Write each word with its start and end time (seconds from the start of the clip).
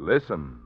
Listen. 0.00 0.56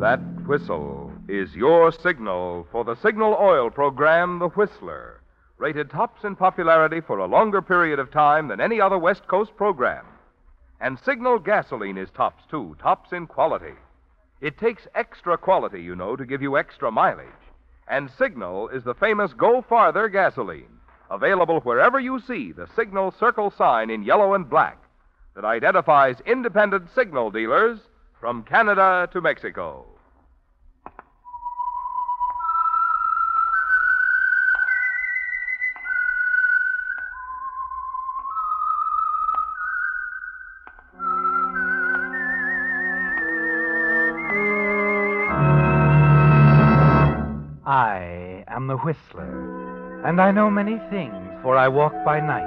That 0.00 0.18
whistle 0.44 1.12
is 1.28 1.54
your 1.54 1.92
signal 1.92 2.66
for 2.72 2.84
the 2.84 2.96
signal 2.96 3.36
oil 3.40 3.70
program, 3.70 4.40
The 4.40 4.48
Whistler, 4.48 5.20
rated 5.56 5.88
tops 5.88 6.24
in 6.24 6.34
popularity 6.34 7.00
for 7.00 7.18
a 7.18 7.26
longer 7.26 7.62
period 7.62 8.00
of 8.00 8.10
time 8.10 8.48
than 8.48 8.60
any 8.60 8.80
other 8.80 8.98
West 8.98 9.28
Coast 9.28 9.56
program. 9.56 10.04
And 10.80 10.98
Signal 10.98 11.38
gasoline 11.38 11.96
is 11.96 12.10
tops, 12.10 12.42
too, 12.50 12.76
tops 12.82 13.12
in 13.12 13.28
quality. 13.28 13.74
It 14.40 14.56
takes 14.58 14.88
extra 14.94 15.36
quality, 15.36 15.82
you 15.82 15.94
know, 15.94 16.16
to 16.16 16.24
give 16.24 16.40
you 16.40 16.56
extra 16.56 16.90
mileage. 16.90 17.26
And 17.88 18.10
Signal 18.10 18.68
is 18.68 18.84
the 18.84 18.94
famous 18.94 19.32
Go 19.34 19.60
Farther 19.60 20.08
gasoline, 20.08 20.78
available 21.10 21.60
wherever 21.60 22.00
you 22.00 22.20
see 22.20 22.52
the 22.52 22.68
Signal 22.74 23.10
circle 23.10 23.50
sign 23.50 23.90
in 23.90 24.02
yellow 24.02 24.32
and 24.32 24.48
black 24.48 24.78
that 25.34 25.44
identifies 25.44 26.20
independent 26.24 26.88
signal 26.94 27.30
dealers 27.30 27.80
from 28.18 28.42
Canada 28.42 29.08
to 29.12 29.20
Mexico. 29.20 29.84
Am 48.60 48.66
the 48.66 48.76
Whistler, 48.76 50.04
and 50.04 50.20
I 50.20 50.30
know 50.30 50.50
many 50.50 50.78
things, 50.90 51.16
for 51.40 51.56
I 51.56 51.66
walk 51.68 51.94
by 52.04 52.20
night. 52.20 52.44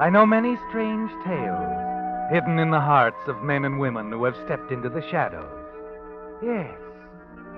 I 0.00 0.10
know 0.10 0.26
many 0.26 0.56
strange 0.68 1.12
tales 1.24 2.32
hidden 2.32 2.58
in 2.58 2.72
the 2.72 2.80
hearts 2.80 3.28
of 3.28 3.40
men 3.42 3.64
and 3.64 3.78
women 3.78 4.10
who 4.10 4.24
have 4.24 4.34
stepped 4.44 4.72
into 4.72 4.88
the 4.88 5.08
shadows. 5.10 5.46
Yes, 6.42 6.74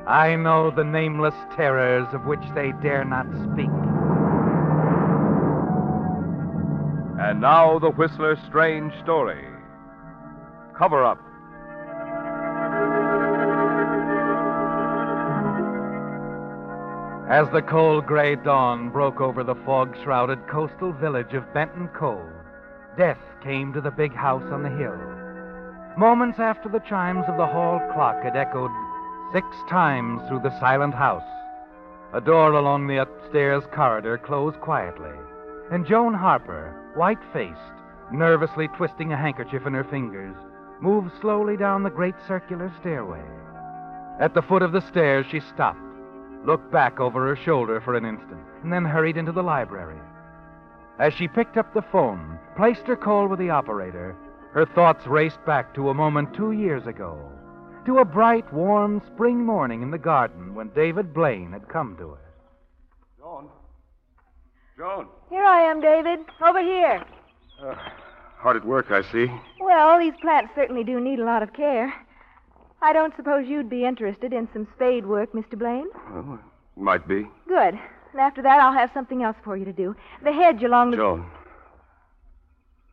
I 0.07 0.37
know 0.37 0.71
the 0.71 0.85
nameless 0.85 1.35
terrors 1.57 2.07
of 2.13 2.27
which 2.27 2.43
they 2.55 2.73
dare 2.83 3.05
not 3.05 3.27
speak. 3.33 3.71
And 7.19 7.41
now, 7.41 7.79
the 7.79 7.91
Whistler's 7.91 8.41
strange 8.47 8.93
story. 9.03 9.49
Cover 10.77 11.03
up. 11.03 11.21
As 17.29 17.49
the 17.49 17.63
cold 17.63 18.05
gray 18.05 18.37
dawn 18.37 18.91
broke 18.91 19.19
over 19.19 19.43
the 19.43 19.55
fog 19.65 19.97
shrouded 20.03 20.47
coastal 20.47 20.93
village 20.93 21.33
of 21.33 21.55
Benton 21.55 21.89
Cove, 21.89 22.29
death 22.99 23.19
came 23.43 23.73
to 23.73 23.81
the 23.81 23.91
big 23.91 24.15
house 24.15 24.45
on 24.53 24.63
the 24.63 24.69
hill. 24.69 24.99
Moments 25.97 26.39
after 26.39 26.69
the 26.69 26.81
chimes 26.81 27.25
of 27.27 27.39
the 27.39 27.47
hall 27.47 27.81
clock 27.95 28.23
had 28.23 28.37
echoed 28.37 28.71
six 29.33 29.47
times 29.71 30.21
through 30.29 30.41
the 30.41 30.61
silent 30.61 30.93
house, 30.93 31.25
a 32.13 32.21
door 32.21 32.53
along 32.53 32.87
the 32.87 32.99
upstairs 32.99 33.65
corridor 33.73 34.19
closed 34.19 34.61
quietly, 34.61 35.17
and 35.71 35.87
Joan 35.87 36.13
Harper, 36.13 36.75
white 36.95 37.25
faced, 37.33 37.59
nervously 38.13 38.69
twisting 38.69 39.15
a 39.15 39.17
handkerchief 39.17 39.67
in 39.67 39.73
her 39.73 39.85
fingers, 39.85 40.37
moved 40.79 41.11
slowly 41.23 41.57
down 41.57 41.85
the 41.85 41.91
great 41.91 42.17
circular 42.29 42.71
stairway. 42.81 43.25
At 44.21 44.35
the 44.35 44.43
foot 44.43 44.61
of 44.61 44.73
the 44.73 44.83
stairs, 44.83 45.25
she 45.31 45.41
stopped 45.41 45.94
looked 46.47 46.71
back 46.71 47.01
over 47.01 47.27
her 47.27 47.37
shoulder 47.45 47.81
for 47.81 47.95
an 47.95 48.05
instant, 48.05 48.41
and 48.63 48.73
then 48.73 48.85
hurried 48.85 49.17
into 49.17 49.33
the 49.33 49.43
library. 49.43 49.99
As 50.99 51.13
she 51.15 51.27
picked 51.27 51.57
up 51.57 51.75
the 51.75 51.83
phone, 51.83 52.39
placed 52.57 52.83
her 52.87 52.97
call 52.97 53.27
with 53.27 53.39
the 53.39 53.51
operator, 53.51 54.17
her 54.53 54.65
thoughts 54.65 55.07
raced 55.07 55.45
back 55.45 55.75
to 55.75 55.91
a 55.91 55.95
moment 55.95 56.35
two 56.35 56.53
years 56.53 56.87
ago, 56.87 57.19
to 57.87 57.99
a 57.99 58.05
bright, 58.05 58.51
warm 58.53 59.03
spring 59.13 59.45
morning 59.45 59.83
in 59.83 59.91
the 59.91 59.99
garden 59.99 60.55
when 60.55 60.69
David 60.69 61.13
Blaine 61.13 61.53
had 61.53 61.69
come 61.69 61.97
to 61.99 62.11
her. 62.11 62.35
Joan. 63.19 63.49
Joan. 64.79 65.09
Here 65.31 65.45
I 65.45 65.63
am, 65.63 65.81
David. 65.81 66.21
Over 66.41 66.63
here. 66.63 67.05
Uh, 67.61 67.75
hard 68.39 68.57
at 68.57 68.65
work, 68.65 68.91
I 68.91 69.03
see. 69.03 69.27
Well, 69.61 69.99
these 69.99 70.15
plants 70.21 70.53
certainly 70.55 70.85
do 70.85 71.01
need 71.01 71.19
a 71.19 71.25
lot 71.25 71.43
of 71.43 71.53
care. 71.53 71.93
I 72.85 72.93
don't 72.93 73.17
suppose 73.17 73.47
you'd 73.49 73.71
be 73.71 73.85
interested 73.87 74.35
in 74.35 74.47
some 74.53 74.69
spade 74.77 75.07
work, 75.07 75.33
Mr. 75.33 75.59
Blaine. 75.59 75.87
Well, 76.13 76.39
might 76.77 77.09
be. 77.09 77.27
Good. 77.49 77.75
And 78.13 78.21
after 78.21 78.43
that, 78.43 78.61
I'll 78.61 78.75
have 78.75 78.91
something 78.93 79.23
else 79.23 79.37
for 79.43 79.57
you 79.57 79.65
to 79.65 79.73
do. 79.73 79.97
The 80.23 80.33
hedge 80.33 80.63
along 80.63 80.91
the. 80.91 80.99
Joan, 80.99 81.27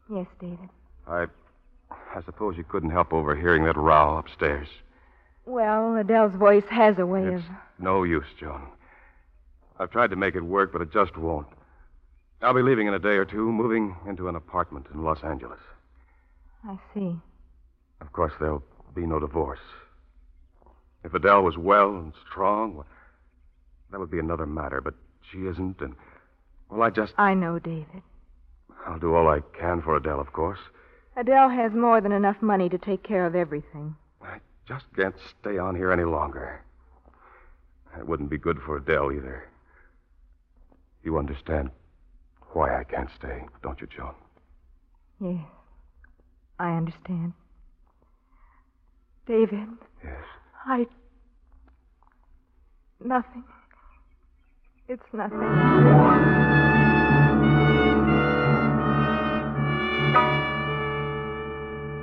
Yes, 0.09 0.28
David. 0.40 0.69
I. 1.07 1.25
I 2.16 2.22
suppose 2.25 2.56
you 2.57 2.63
couldn't 2.63 2.91
help 2.91 3.12
overhearing 3.13 3.66
that 3.66 3.75
row 3.75 4.18
upstairs. 4.18 4.68
Well, 5.46 5.96
Adele's 5.97 6.35
voice 6.35 6.63
has 6.69 6.97
a 7.00 7.06
way 7.06 7.25
It's 7.25 7.44
of. 7.44 7.52
no 7.79 8.03
use, 8.03 8.25
Joan. 8.40 8.68
I've 9.79 9.91
tried 9.91 10.09
to 10.12 10.16
make 10.16 10.35
it 10.35 10.41
work, 10.41 10.72
but 10.72 10.81
it 10.81 10.91
just 10.94 11.18
won't. 11.18 11.47
I'll 12.41 12.53
be 12.53 12.62
leaving 12.62 12.88
in 12.88 12.94
a 12.94 13.00
day 13.00 13.16
or 13.18 13.25
two, 13.25 13.52
moving 13.52 13.96
into 14.08 14.29
an 14.29 14.35
apartment 14.38 14.85
in 14.94 15.03
Los 15.03 15.22
Angeles. 15.23 15.59
I 16.66 16.78
see. 16.94 17.13
Of 18.00 18.12
course, 18.13 18.34
there'll 18.40 18.63
be 18.96 19.06
no 19.06 19.19
divorce. 19.19 19.59
If 21.04 21.14
Adele 21.14 21.44
was 21.44 21.58
well 21.58 21.90
and 21.96 22.14
strong, 22.30 22.76
well, 22.76 22.86
that 23.92 24.00
would 24.00 24.12
be 24.12 24.20
another 24.20 24.46
matter, 24.46 24.82
but 24.82 24.94
she 25.32 25.40
isn't, 25.48 25.82
and, 25.82 25.96
well, 26.70 26.84
I 26.84 26.90
just. 26.90 27.14
I 27.18 27.34
know, 27.34 27.60
David. 27.60 28.02
I'll 28.86 29.00
do 29.00 29.14
all 29.16 29.28
I 29.28 29.42
can 29.58 29.82
for 29.82 29.96
Adele, 29.96 30.20
of 30.20 30.34
course. 30.34 30.60
Adele 31.18 31.50
has 31.50 31.74
more 31.74 32.02
than 32.02 32.12
enough 32.12 32.42
money 32.42 32.70
to 32.70 32.78
take 32.78 33.04
care 33.04 33.26
of 33.26 33.36
everything. 33.36 33.96
I 34.22 34.40
just 34.68 34.86
can't 34.96 35.16
stay 35.40 35.58
on 35.58 35.76
here 35.76 35.92
any 35.92 36.04
longer. 36.06 36.62
It 37.98 38.08
wouldn't 38.08 38.30
be 38.30 38.38
good 38.38 38.60
for 38.66 38.78
Adele 38.78 39.12
either. 39.12 39.48
You 41.04 41.18
understand 41.18 41.72
why 42.54 42.80
I 42.80 42.84
can't 42.84 43.10
stay, 43.16 43.44
don't 43.62 43.80
you, 43.82 43.88
Joan? 43.88 44.14
Yes. 45.20 45.46
I 46.60 46.76
understand. 46.78 47.34
David, 49.28 49.68
Yes. 50.04 50.24
I. 50.66 50.86
Nothing. 53.04 53.44
It's 54.88 55.04
nothing. 55.14 55.40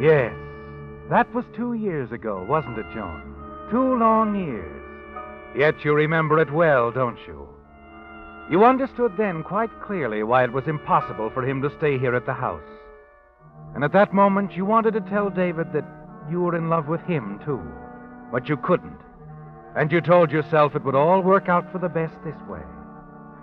Yes, 0.00 0.32
that 1.10 1.32
was 1.34 1.44
two 1.56 1.74
years 1.74 2.12
ago, 2.12 2.44
wasn't 2.48 2.78
it, 2.78 2.86
Joan? 2.94 3.34
Two 3.70 3.96
long 3.98 4.34
years. 4.34 4.82
Yet 5.56 5.84
you 5.84 5.92
remember 5.92 6.40
it 6.40 6.52
well, 6.52 6.90
don't 6.90 7.18
you? 7.26 7.48
You 8.50 8.64
understood 8.64 9.12
then 9.18 9.42
quite 9.42 9.70
clearly 9.82 10.22
why 10.22 10.44
it 10.44 10.52
was 10.52 10.66
impossible 10.66 11.30
for 11.30 11.44
him 11.44 11.60
to 11.62 11.76
stay 11.78 11.98
here 11.98 12.14
at 12.14 12.26
the 12.26 12.32
house. 12.32 12.62
And 13.74 13.84
at 13.84 13.92
that 13.92 14.14
moment, 14.14 14.56
you 14.56 14.64
wanted 14.64 14.94
to 14.94 15.00
tell 15.02 15.30
David 15.30 15.72
that 15.72 15.84
you 16.30 16.40
were 16.40 16.56
in 16.56 16.68
love 16.68 16.86
with 16.86 17.00
him, 17.02 17.40
too. 17.44 17.60
But 18.30 18.48
you 18.48 18.56
couldn't. 18.56 18.98
And 19.76 19.92
you 19.92 20.00
told 20.00 20.30
yourself 20.30 20.74
it 20.74 20.84
would 20.84 20.94
all 20.94 21.20
work 21.22 21.48
out 21.48 21.70
for 21.70 21.78
the 21.78 21.88
best 21.88 22.14
this 22.24 22.40
way. 22.48 22.62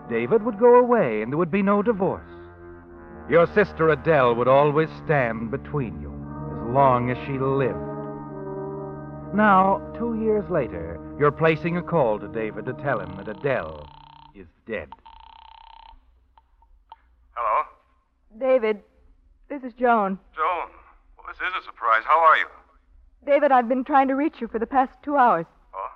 David 0.09 0.43
would 0.43 0.59
go 0.59 0.75
away, 0.75 1.21
and 1.21 1.31
there 1.31 1.37
would 1.37 1.51
be 1.51 1.63
no 1.63 1.81
divorce. 1.81 2.29
Your 3.29 3.47
sister 3.47 3.89
Adele 3.89 4.35
would 4.35 4.47
always 4.47 4.89
stand 5.03 5.49
between 5.49 5.99
you 6.01 6.11
as 6.11 6.73
long 6.73 7.09
as 7.09 7.17
she 7.25 7.39
lived. 7.39 7.77
Now, 9.35 9.81
two 9.97 10.19
years 10.21 10.49
later, 10.49 10.99
you're 11.17 11.31
placing 11.31 11.77
a 11.77 11.81
call 11.81 12.19
to 12.19 12.27
David 12.27 12.65
to 12.65 12.73
tell 12.73 12.99
him 12.99 13.15
that 13.17 13.27
Adele 13.27 13.87
is 14.35 14.47
dead. 14.67 14.89
Hello? 17.33 17.63
David, 18.39 18.81
this 19.49 19.63
is 19.63 19.73
Joan. 19.73 20.19
Joan. 20.35 20.69
Well, 21.17 21.27
this 21.27 21.37
is 21.37 21.53
a 21.59 21.65
surprise. 21.65 22.03
How 22.05 22.19
are 22.19 22.37
you? 22.37 22.45
David, 23.25 23.51
I've 23.51 23.67
been 23.67 23.83
trying 23.83 24.07
to 24.09 24.15
reach 24.15 24.35
you 24.39 24.47
for 24.47 24.59
the 24.59 24.67
past 24.67 24.91
two 25.03 25.17
hours. 25.17 25.45
Oh? 25.73 25.89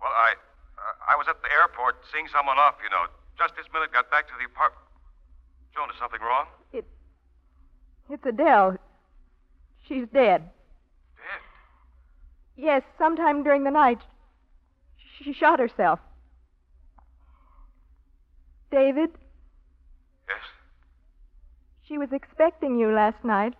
Well, 0.00 0.10
I. 0.12 0.32
Uh, 0.78 1.12
I 1.12 1.16
was 1.16 1.26
at 1.28 1.36
the 1.42 1.48
airport 1.52 1.96
seeing 2.12 2.26
someone 2.32 2.58
off, 2.58 2.76
you 2.82 2.88
know. 2.90 3.04
Just 3.38 3.54
this 3.56 3.66
minute 3.72 3.92
got 3.92 4.10
back 4.10 4.26
to 4.28 4.32
the 4.38 4.46
apartment. 4.46 4.82
Joan, 5.74 5.90
is 5.90 5.96
something 5.98 6.20
wrong? 6.20 6.46
It. 6.72 6.86
It's 8.08 8.24
Adele. 8.24 8.76
She's 9.86 10.06
dead. 10.12 10.42
Dead. 11.16 11.40
Yes, 12.56 12.82
sometime 12.98 13.42
during 13.42 13.64
the 13.64 13.70
night. 13.70 13.98
She 15.22 15.32
shot 15.32 15.58
herself. 15.60 15.98
David, 18.70 19.10
Yes? 20.28 20.44
she 21.82 21.98
was 21.98 22.12
expecting 22.12 22.78
you 22.78 22.92
last 22.92 23.22
night. 23.24 23.54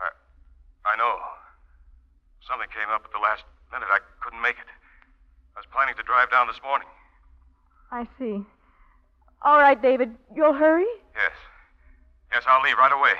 I. 0.00 0.08
I 0.88 0.96
know. 0.96 1.14
Something 2.48 2.68
came 2.72 2.88
up 2.88 3.02
at 3.04 3.12
the 3.12 3.18
last 3.18 3.44
minute. 3.70 3.88
I 3.90 3.98
couldn't 4.24 4.40
make 4.40 4.56
it. 4.56 4.64
I 5.56 5.60
was 5.60 5.66
planning 5.72 5.94
to 5.96 6.02
drive 6.16 6.30
drive 6.30 6.38
down 6.38 6.46
this 6.46 6.62
morning. 6.62 6.88
I 7.92 8.08
see. 8.18 8.44
All 9.42 9.58
right, 9.58 9.80
David. 9.80 10.14
You'll 10.34 10.54
hurry? 10.54 10.86
Yes. 11.14 11.32
Yes, 12.32 12.42
I'll 12.46 12.62
leave 12.62 12.76
right 12.78 12.92
away. 12.92 13.12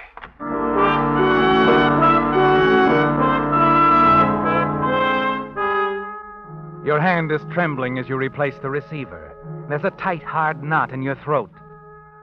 Your 6.87 7.00
hand 7.00 7.32
is 7.32 7.40
trembling 7.52 7.98
as 7.98 8.08
you 8.08 8.16
replace 8.16 8.54
the 8.62 8.70
receiver. 8.70 9.34
There's 9.69 9.84
a 9.84 9.90
tight, 9.90 10.22
hard 10.22 10.62
knot 10.62 10.93
in 10.93 11.02
your 11.02 11.16
throat. 11.16 11.50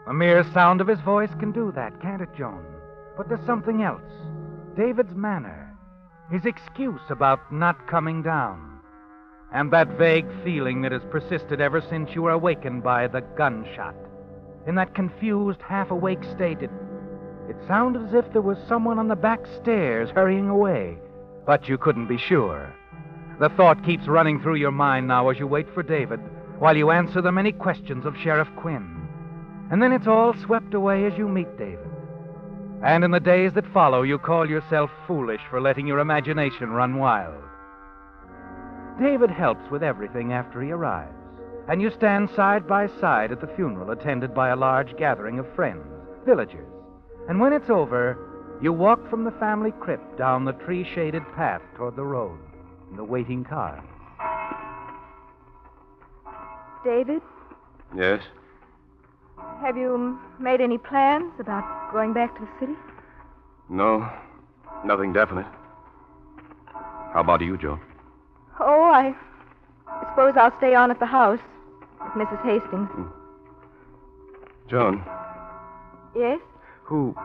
The 0.07 0.13
mere 0.13 0.43
sound 0.53 0.81
of 0.81 0.87
his 0.87 0.99
voice 1.01 1.31
can 1.39 1.51
do 1.51 1.71
that, 1.75 2.01
can't 2.01 2.21
it, 2.21 2.29
Joan? 2.37 2.65
But 3.15 3.29
there's 3.29 3.45
something 3.45 3.83
else. 3.83 4.01
David's 4.75 5.15
manner, 5.15 5.71
his 6.31 6.45
excuse 6.45 7.01
about 7.09 7.51
not 7.51 7.87
coming 7.87 8.23
down, 8.23 8.72
and 9.53 9.71
that 9.71 9.87
vague 9.97 10.27
feeling 10.43 10.81
that 10.81 10.91
has 10.91 11.03
persisted 11.11 11.61
ever 11.61 11.81
since 11.81 12.09
you 12.15 12.23
were 12.23 12.31
awakened 12.31 12.83
by 12.83 13.07
the 13.07 13.21
gunshot. 13.37 13.95
In 14.65 14.75
that 14.75 14.95
confused, 14.95 15.61
half 15.61 15.91
awake 15.91 16.23
state, 16.23 16.61
it, 16.61 16.71
it 17.47 17.55
sounded 17.67 18.07
as 18.07 18.13
if 18.13 18.31
there 18.33 18.41
was 18.41 18.57
someone 18.67 18.97
on 18.97 19.07
the 19.07 19.15
back 19.15 19.41
stairs 19.61 20.09
hurrying 20.09 20.49
away, 20.49 20.97
but 21.45 21.69
you 21.69 21.77
couldn't 21.77 22.07
be 22.07 22.17
sure. 22.17 22.73
The 23.39 23.49
thought 23.49 23.83
keeps 23.83 24.07
running 24.07 24.41
through 24.41 24.55
your 24.55 24.71
mind 24.71 25.07
now 25.07 25.29
as 25.29 25.37
you 25.37 25.47
wait 25.47 25.67
for 25.73 25.83
David 25.83 26.19
while 26.59 26.77
you 26.77 26.91
answer 26.91 27.21
the 27.21 27.31
many 27.31 27.51
questions 27.51 28.05
of 28.05 28.15
Sheriff 28.17 28.47
Quinn. 28.55 29.07
And 29.69 29.81
then 29.81 29.91
it's 29.91 30.07
all 30.07 30.33
swept 30.33 30.73
away 30.73 31.05
as 31.05 31.17
you 31.17 31.27
meet 31.27 31.57
David. 31.57 31.89
And 32.83 33.03
in 33.03 33.11
the 33.11 33.19
days 33.19 33.53
that 33.53 33.71
follow, 33.73 34.03
you 34.03 34.17
call 34.17 34.49
yourself 34.49 34.89
foolish 35.07 35.41
for 35.49 35.61
letting 35.61 35.87
your 35.87 35.99
imagination 35.99 36.69
run 36.69 36.97
wild. 36.97 37.43
David 38.99 39.29
helps 39.31 39.69
with 39.71 39.83
everything 39.83 40.33
after 40.33 40.61
he 40.61 40.71
arrives, 40.71 41.13
and 41.67 41.81
you 41.81 41.89
stand 41.91 42.29
side 42.35 42.67
by 42.67 42.87
side 42.99 43.31
at 43.31 43.41
the 43.41 43.47
funeral 43.55 43.91
attended 43.91 44.33
by 44.33 44.49
a 44.49 44.55
large 44.55 44.95
gathering 44.97 45.39
of 45.39 45.55
friends, 45.55 45.85
villagers. 46.25 46.67
And 47.27 47.39
when 47.39 47.53
it's 47.53 47.69
over, 47.69 48.17
you 48.61 48.71
walk 48.71 49.09
from 49.09 49.23
the 49.23 49.31
family 49.31 49.71
crypt 49.79 50.17
down 50.17 50.45
the 50.45 50.51
tree 50.53 50.85
shaded 50.93 51.23
path 51.35 51.61
toward 51.75 51.95
the 51.95 52.03
road 52.05 52.37
in 52.91 52.97
the 52.97 53.03
waiting 53.03 53.43
car. 53.43 53.83
David, 56.83 57.21
Yes? 57.95 58.21
have 59.61 59.77
you 59.77 60.19
made 60.39 60.59
any 60.61 60.77
plans 60.77 61.31
about 61.39 61.91
going 61.93 62.11
back 62.13 62.35
to 62.35 62.41
the 62.41 62.49
city? 62.59 62.73
No, 63.69 64.07
nothing 64.83 65.13
definite. 65.13 65.45
How 67.13 67.21
about 67.21 67.41
you, 67.41 67.57
Joan? 67.57 67.79
Oh, 68.59 68.83
I 68.83 69.15
suppose 70.09 70.33
I'll 70.37 70.55
stay 70.57 70.75
on 70.75 70.91
at 70.91 70.99
the 70.99 71.05
house 71.05 71.39
with 72.15 72.27
Mrs. 72.27 72.43
Hastings. 72.45 72.89
Joan, 74.69 75.03
Yes? 76.15 76.39
who. 76.83 77.15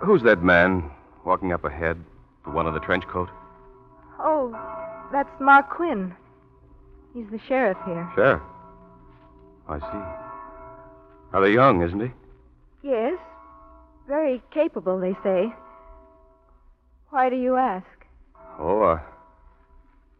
Who's 0.00 0.22
that 0.22 0.42
man 0.44 0.90
walking 1.24 1.52
up 1.52 1.64
ahead? 1.64 1.96
The 2.44 2.50
one 2.50 2.66
in 2.66 2.74
the 2.74 2.80
trench 2.80 3.06
coat? 3.08 3.28
Oh, 4.20 4.52
that's 5.12 5.28
Mark 5.40 5.70
Quinn. 5.70 6.14
He's 7.14 7.26
the 7.30 7.40
sheriff 7.48 7.76
here. 7.84 8.08
Sheriff. 8.14 8.42
I 9.68 9.78
see. 9.80 11.32
Rather 11.32 11.50
young, 11.50 11.82
isn't 11.82 12.00
he? 12.00 12.10
Yes. 12.82 13.18
Very 14.06 14.40
capable, 14.52 14.98
they 15.00 15.16
say. 15.24 15.52
Why 17.10 17.28
do 17.28 17.36
you 17.36 17.56
ask? 17.56 17.86
Oh, 18.58 18.82
uh, 18.82 19.00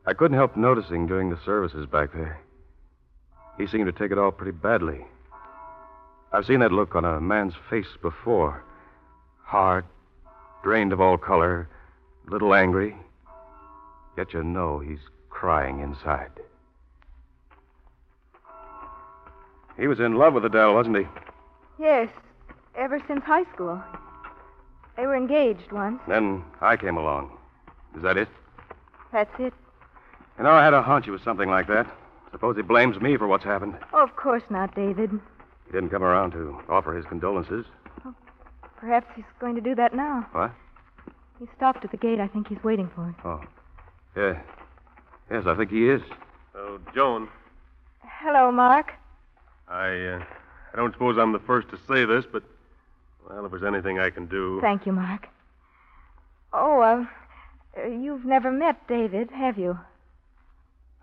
I 0.09 0.15
couldn't 0.15 0.39
help 0.39 0.57
noticing 0.57 1.07
during 1.07 1.29
the 1.29 1.39
services 1.45 1.85
back 1.85 2.15
there. 2.15 2.41
He 3.59 3.67
seemed 3.67 3.85
to 3.85 3.93
take 3.93 4.11
it 4.11 4.17
all 4.17 4.31
pretty 4.31 4.53
badly. 4.53 5.05
I've 6.33 6.47
seen 6.47 6.61
that 6.61 6.73
look 6.73 6.95
on 6.95 7.05
a 7.05 7.21
man's 7.21 7.53
face 7.69 7.95
before. 8.01 8.65
Hard, 9.45 9.85
drained 10.63 10.95
of 10.95 11.01
all 11.03 11.19
color, 11.19 11.69
a 12.27 12.31
little 12.31 12.55
angry. 12.55 12.97
Yet 14.17 14.33
you 14.33 14.43
know 14.43 14.79
he's 14.79 14.99
crying 15.29 15.81
inside. 15.81 16.31
He 19.79 19.89
was 19.89 20.01
in 20.01 20.15
love 20.15 20.33
with 20.33 20.47
Adele, 20.47 20.73
wasn't 20.73 20.97
he? 20.97 21.07
Yes, 21.79 22.09
ever 22.79 22.99
since 23.07 23.23
high 23.25 23.45
school. 23.53 23.83
They 24.97 25.05
were 25.05 25.17
engaged 25.17 25.71
once. 25.71 26.01
Then 26.09 26.45
I 26.63 26.79
came 26.79 26.97
along. 26.97 27.37
Is 27.95 28.03
that 28.03 28.17
it? 28.17 28.29
That's 29.13 29.39
it. 29.39 29.53
You 30.39 30.45
know, 30.45 30.51
I 30.51 30.65
had 30.65 30.75
a 30.75 30.83
hunch 30.83 31.07
it 31.09 31.11
was 31.11 31.23
something 31.23 31.49
like 31.49 31.67
that. 31.69 31.87
Suppose 32.31 32.57
he 32.57 32.63
blames 32.63 33.01
me 33.01 33.17
for 33.17 33.27
what's 33.27 33.45
happened. 33.45 33.77
Oh, 33.93 34.03
of 34.03 34.15
course 34.17 34.43
not, 34.51 34.75
David. 34.75 35.11
He 35.67 35.73
didn't 35.73 35.91
come 35.91 36.03
around 36.03 36.33
to 36.33 36.59
offer 36.69 36.95
his 36.95 37.05
condolences. 37.07 37.67
Perhaps 38.77 39.07
he's 39.17 39.25
going 39.41 39.57
to 39.57 39.61
do 39.61 39.75
that 39.75 39.95
now. 39.95 40.27
What? 40.33 40.53
He 41.41 41.47
stopped 41.57 41.85
at 41.85 41.91
the 41.91 41.97
gate. 41.97 42.21
I 42.21 42.29
think 42.29 42.49
he's 42.49 42.63
waiting 42.63 42.89
for 42.95 43.09
us. 43.09 43.15
Oh. 43.25 43.41
Yeah. 44.17 44.41
Yes, 45.31 45.45
I 45.47 45.57
think 45.57 45.71
he 45.71 45.89
is. 45.89 46.03
Oh, 46.55 46.79
Joan, 46.95 47.29
Hello, 48.21 48.51
Mark. 48.51 48.95
I, 49.69 49.89
uh, 49.89 50.25
I 50.73 50.77
don't 50.77 50.93
suppose 50.93 51.19
I'm 51.19 51.33
the 51.33 51.39
first 51.39 51.69
to 51.71 51.79
say 51.89 52.05
this, 52.05 52.25
but, 52.31 52.43
well, 53.29 53.45
if 53.45 53.53
there's 53.53 53.63
anything 53.63 53.99
I 53.99 54.11
can 54.11 54.27
do. 54.27 54.61
Thank 54.61 54.87
you, 54.87 54.93
Mark. 54.93 55.29
Oh, 56.53 56.81
uh, 56.81 57.87
you've 57.87 58.25
never 58.25 58.51
met 58.51 58.89
David, 58.89 59.31
have 59.31 59.57
you? 59.57 59.79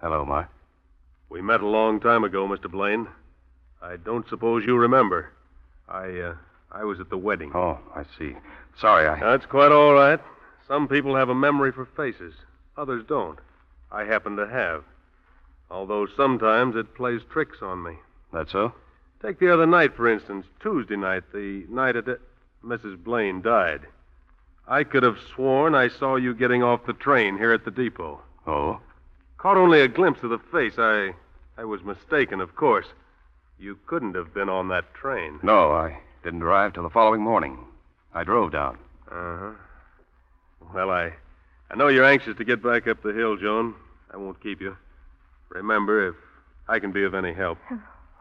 Hello, 0.01 0.25
Mark. 0.25 0.49
We 1.29 1.41
met 1.41 1.61
a 1.61 1.67
long 1.67 1.99
time 1.99 2.23
ago, 2.23 2.47
Mr. 2.47 2.69
Blaine. 2.69 3.07
I 3.81 3.95
don't 3.97 4.27
suppose 4.29 4.65
you 4.65 4.77
remember. 4.77 5.31
I, 5.87 6.19
uh, 6.19 6.35
I 6.71 6.83
was 6.83 6.99
at 6.99 7.09
the 7.09 7.17
wedding. 7.17 7.51
Oh, 7.55 7.79
I 7.95 8.03
see. 8.17 8.35
Sorry, 8.79 9.07
I. 9.07 9.19
That's 9.19 9.45
quite 9.45 9.71
all 9.71 9.93
right. 9.93 10.19
Some 10.67 10.87
people 10.87 11.15
have 11.15 11.29
a 11.29 11.35
memory 11.35 11.71
for 11.71 11.85
faces, 11.85 12.33
others 12.75 13.05
don't. 13.07 13.39
I 13.91 14.03
happen 14.03 14.35
to 14.35 14.47
have. 14.47 14.83
Although 15.69 16.07
sometimes 16.17 16.75
it 16.75 16.95
plays 16.95 17.21
tricks 17.31 17.59
on 17.61 17.83
me. 17.83 17.93
That's 18.33 18.51
so? 18.51 18.73
Take 19.21 19.39
the 19.39 19.53
other 19.53 19.65
night, 19.65 19.95
for 19.95 20.11
instance, 20.11 20.45
Tuesday 20.59 20.95
night, 20.97 21.23
the 21.31 21.65
night 21.69 21.95
at 21.95 22.05
Mrs. 22.63 23.01
Blaine 23.03 23.41
died. 23.41 23.87
I 24.67 24.83
could 24.83 25.03
have 25.03 25.17
sworn 25.33 25.75
I 25.75 25.87
saw 25.87 26.15
you 26.15 26.33
getting 26.33 26.63
off 26.63 26.85
the 26.85 26.93
train 26.93 27.37
here 27.37 27.53
at 27.53 27.65
the 27.65 27.71
depot. 27.71 28.21
Oh? 28.45 28.79
Caught 29.37 29.57
only 29.57 29.81
a 29.81 29.87
glimpse 29.87 30.23
of 30.23 30.29
the 30.29 30.39
face. 30.51 30.73
I 30.77 31.13
I 31.57 31.65
was 31.65 31.83
mistaken, 31.83 32.41
of 32.41 32.55
course. 32.55 32.87
You 33.59 33.77
couldn't 33.87 34.15
have 34.15 34.33
been 34.33 34.49
on 34.49 34.67
that 34.69 34.93
train. 34.93 35.39
No, 35.43 35.71
I 35.71 35.99
didn't 36.23 36.43
arrive 36.43 36.73
till 36.73 36.83
the 36.83 36.89
following 36.89 37.21
morning. 37.21 37.57
I 38.13 38.23
drove 38.23 38.51
down. 38.51 38.77
Uh-huh. 39.09 39.51
Well, 40.73 40.89
I 40.89 41.13
I 41.69 41.75
know 41.75 41.87
you're 41.87 42.05
anxious 42.05 42.37
to 42.37 42.43
get 42.43 42.61
back 42.61 42.87
up 42.87 43.01
the 43.03 43.13
hill, 43.13 43.37
Joan. 43.37 43.75
I 44.11 44.17
won't 44.17 44.41
keep 44.41 44.61
you. 44.61 44.75
Remember, 45.49 46.09
if 46.09 46.15
I 46.67 46.79
can 46.79 46.91
be 46.91 47.03
of 47.03 47.13
any 47.13 47.33
help. 47.33 47.57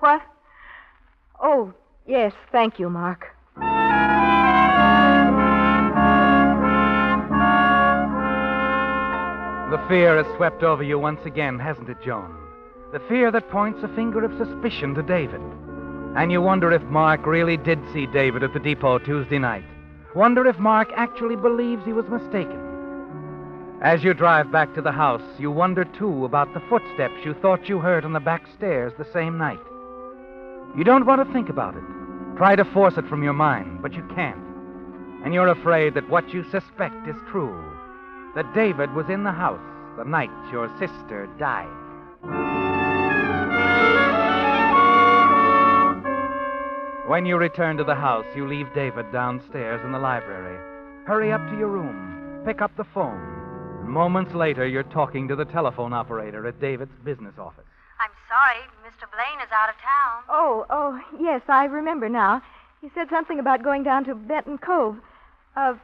What? 0.01 0.23
Oh, 1.43 1.73
yes, 2.07 2.33
thank 2.53 2.79
you, 2.79 2.91
Mark. 2.91 3.27
The 9.75 9.89
fear 9.89 10.23
has 10.23 10.37
swept 10.37 10.63
over 10.63 10.85
you 10.85 11.01
once 11.01 11.19
again, 11.25 11.59
hasn't 11.59 11.89
it, 11.89 12.01
Joan? 12.01 12.33
The 12.93 13.01
fear 13.09 13.33
that 13.33 13.51
points 13.51 13.83
a 13.83 13.89
finger 13.97 14.23
of 14.25 14.31
suspicion 14.39 14.95
to 14.95 15.03
David. 15.03 15.41
And 16.15 16.31
you 16.31 16.41
wonder 16.41 16.71
if 16.71 16.83
Mark 16.83 17.27
really 17.27 17.57
did 17.57 17.81
see 17.93 18.07
David 18.07 18.45
at 18.45 18.55
the 18.55 18.61
depot 18.61 19.01
Tuesday 19.01 19.41
night. 19.41 19.65
Wonder 20.15 20.47
if 20.47 20.57
Mark 20.61 20.91
actually 20.95 21.35
believes 21.35 21.85
he 21.85 21.93
was 21.93 22.07
mistaken. 22.09 23.81
As 23.83 24.05
you 24.05 24.15
drive 24.15 24.53
back 24.53 24.73
to 24.77 24.81
the 24.81 24.93
house, 24.93 25.41
you 25.41 25.51
wonder, 25.51 25.85
too, 25.85 26.25
about 26.25 26.55
the 26.55 26.63
footsteps 26.71 27.25
you 27.25 27.35
thought 27.35 27.69
you 27.69 27.81
heard 27.81 28.05
on 28.05 28.13
the 28.13 28.21
back 28.21 28.47
stairs 28.57 28.93
the 28.97 29.13
same 29.13 29.37
night. 29.37 29.59
You 30.79 30.85
don't 30.85 31.05
want 31.05 31.27
to 31.27 31.33
think 31.33 31.49
about 31.49 31.75
it. 31.75 31.83
Try 32.37 32.55
to 32.55 32.65
force 32.67 32.97
it 32.97 33.09
from 33.09 33.25
your 33.25 33.33
mind, 33.33 33.83
but 33.83 33.95
you 33.95 34.07
can't. 34.15 34.39
And 35.25 35.35
you're 35.35 35.49
afraid 35.49 35.95
that 35.95 36.09
what 36.09 36.33
you 36.33 36.45
suspect 36.53 37.09
is 37.09 37.17
true 37.29 37.75
that 38.35 38.53
David 38.55 38.93
was 38.95 39.09
in 39.09 39.23
the 39.23 39.33
house 39.33 39.61
the 39.97 40.05
night 40.05 40.31
your 40.51 40.69
sister 40.79 41.29
died. 41.39 41.71
When 47.07 47.27
you 47.27 47.37
return 47.37 47.77
to 47.77 47.85
the 47.85 47.95
house, 47.95 48.25
you 48.35 48.49
leave 48.49 48.67
David 48.75 49.13
downstairs 49.13 49.81
in 49.85 49.93
the 49.93 49.99
library. 49.99 50.59
Hurry 51.07 51.33
up 51.33 51.47
to 51.51 51.59
your 51.59 51.69
room, 51.69 52.43
pick 52.45 52.61
up 52.61 52.75
the 52.77 52.85
phone. 52.95 53.21
Moments 53.87 54.35
later, 54.35 54.67
you're 54.67 54.83
talking 54.83 55.29
to 55.29 55.37
the 55.37 55.45
telephone 55.45 55.93
operator 55.93 56.47
at 56.49 56.61
David's 56.61 56.97
business 57.05 57.35
office. 57.39 57.65
I'm 58.01 58.11
sorry, 58.29 58.65
Mr. 58.83 59.09
Blaine 59.13 59.41
is 59.47 59.53
out 59.53 59.69
of 59.69 59.77
town. 59.77 60.23
Oh, 60.29 60.67
oh, 60.71 60.99
yes, 61.21 61.43
I 61.47 61.67
remember 61.67 62.09
now. 62.09 62.43
He 62.81 62.91
said 62.95 63.09
something 63.11 63.39
about 63.39 63.63
going 63.63 63.83
down 63.83 64.05
to 64.07 64.15
Benton 64.15 64.59
Cove. 64.59 64.97
Uh, 65.55 65.75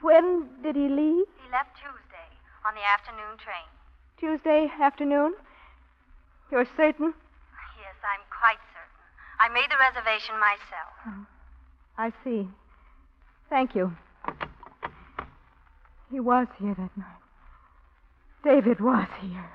when 0.00 0.48
did 0.62 0.74
he 0.74 0.88
leave? 0.88 1.26
He 1.52 1.56
left 1.58 1.76
Tuesday 1.76 2.30
on 2.66 2.74
the 2.74 2.80
afternoon 2.80 3.36
train. 3.36 3.68
Tuesday 4.18 4.72
afternoon? 4.82 5.34
You're 6.50 6.64
certain? 6.78 7.12
Yes, 7.76 7.94
I'm 8.02 8.24
quite 8.30 8.56
certain. 8.72 8.96
I 9.38 9.48
made 9.52 9.68
the 9.68 9.76
reservation 9.76 10.40
myself. 10.40 10.92
Hmm. 11.04 11.22
I 11.98 12.12
see. 12.24 12.48
Thank 13.50 13.74
you. 13.74 13.92
He 16.10 16.20
was 16.20 16.46
here 16.58 16.74
that 16.74 16.96
night. 16.96 17.20
David 18.44 18.80
was 18.80 19.08
here. 19.20 19.50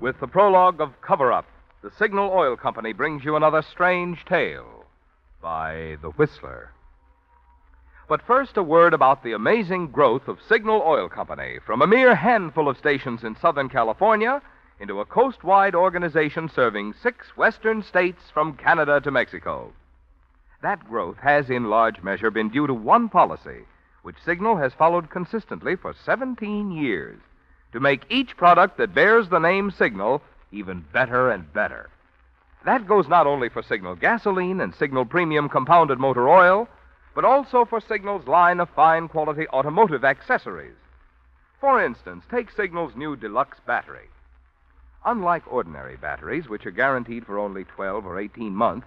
With 0.00 0.20
the 0.20 0.28
prologue 0.28 0.80
of 0.80 0.92
Cover 1.00 1.32
Up, 1.32 1.46
the 1.82 1.90
Signal 1.98 2.30
Oil 2.30 2.56
Company 2.56 2.92
brings 2.92 3.24
you 3.24 3.36
another 3.36 3.62
strange 3.62 4.22
tale 4.26 4.84
by 5.40 5.96
The 6.02 6.10
Whistler. 6.10 6.72
But 8.06 8.20
first, 8.26 8.58
a 8.58 8.62
word 8.62 8.92
about 8.92 9.22
the 9.22 9.32
amazing 9.32 9.86
growth 9.86 10.28
of 10.28 10.42
Signal 10.46 10.82
Oil 10.84 11.08
Company 11.08 11.58
from 11.64 11.80
a 11.80 11.86
mere 11.86 12.14
handful 12.14 12.68
of 12.68 12.76
stations 12.76 13.24
in 13.24 13.34
Southern 13.34 13.70
California 13.70 14.42
into 14.78 15.00
a 15.00 15.06
coast-wide 15.06 15.74
organization 15.74 16.50
serving 16.54 16.92
six 17.02 17.34
western 17.34 17.82
states 17.82 18.24
from 18.34 18.58
Canada 18.58 19.00
to 19.00 19.10
Mexico. 19.10 19.72
That 20.62 20.86
growth 20.86 21.16
has 21.22 21.48
in 21.48 21.70
large 21.70 22.02
measure 22.02 22.30
been 22.30 22.50
due 22.50 22.66
to 22.66 22.74
one 22.74 23.08
policy, 23.08 23.64
which 24.02 24.22
Signal 24.22 24.58
has 24.58 24.74
followed 24.74 25.08
consistently 25.08 25.76
for 25.76 25.94
17 26.04 26.72
years 26.72 27.20
to 27.72 27.80
make 27.80 28.02
each 28.10 28.36
product 28.36 28.76
that 28.76 28.94
bears 28.94 29.28
the 29.30 29.38
name 29.38 29.70
Signal 29.70 30.20
even 30.52 30.84
better 30.92 31.30
and 31.30 31.52
better. 31.52 31.88
That 32.64 32.86
goes 32.86 33.08
not 33.08 33.26
only 33.26 33.48
for 33.48 33.62
Signal 33.62 33.96
gasoline 33.96 34.60
and 34.60 34.74
Signal 34.74 35.06
premium 35.06 35.48
compounded 35.48 35.98
motor 35.98 36.28
oil, 36.28 36.68
but 37.14 37.24
also 37.24 37.64
for 37.64 37.80
Signal's 37.80 38.26
line 38.26 38.60
of 38.60 38.68
fine 38.70 39.08
quality 39.08 39.48
automotive 39.48 40.04
accessories. 40.04 40.76
For 41.60 41.82
instance, 41.82 42.24
take 42.30 42.50
Signal's 42.50 42.94
new 42.94 43.16
deluxe 43.16 43.58
battery. 43.66 44.08
Unlike 45.04 45.50
ordinary 45.50 45.96
batteries, 45.96 46.48
which 46.48 46.66
are 46.66 46.70
guaranteed 46.70 47.24
for 47.24 47.38
only 47.38 47.64
12 47.64 48.04
or 48.04 48.18
18 48.18 48.54
months, 48.54 48.86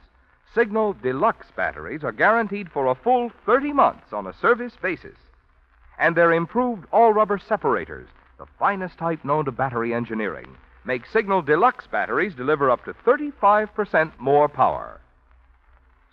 Signal 0.53 0.93
Deluxe 0.93 1.49
batteries 1.55 2.03
are 2.03 2.11
guaranteed 2.11 2.71
for 2.71 2.85
a 2.85 2.95
full 2.95 3.31
30 3.45 3.73
months 3.73 4.13
on 4.13 4.27
a 4.27 4.33
service 4.33 4.75
basis. 4.79 5.17
And 5.97 6.15
their 6.15 6.31
improved 6.31 6.85
all 6.91 7.11
rubber 7.13 7.39
separators, 7.39 8.07
the 8.37 8.45
finest 8.59 8.99
type 8.99 9.25
known 9.25 9.45
to 9.45 9.51
battery 9.51 9.93
engineering, 9.93 10.55
make 10.85 11.05
Signal 11.05 11.41
Deluxe 11.41 11.87
batteries 11.87 12.35
deliver 12.35 12.69
up 12.69 12.83
to 12.85 12.93
35% 12.93 14.11
more 14.19 14.49
power. 14.49 14.99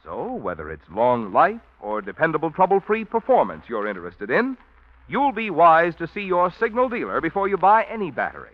So, 0.05 0.33
whether 0.35 0.71
it's 0.71 0.89
long 0.91 1.33
life 1.33 1.61
or 1.81 2.01
dependable 2.01 2.51
trouble 2.51 2.81
free 2.81 3.05
performance 3.05 3.65
you're 3.69 3.89
interested 3.89 4.31
in, 4.31 4.57
you'll 5.09 5.33
be 5.33 5.51
wise 5.51 5.95
to 5.97 6.07
see 6.07 6.23
your 6.23 6.53
Signal 6.53 6.89
dealer 6.89 7.21
before 7.21 7.49
you 7.49 7.57
buy 7.57 7.85
any 7.85 8.11
battery. 8.11 8.51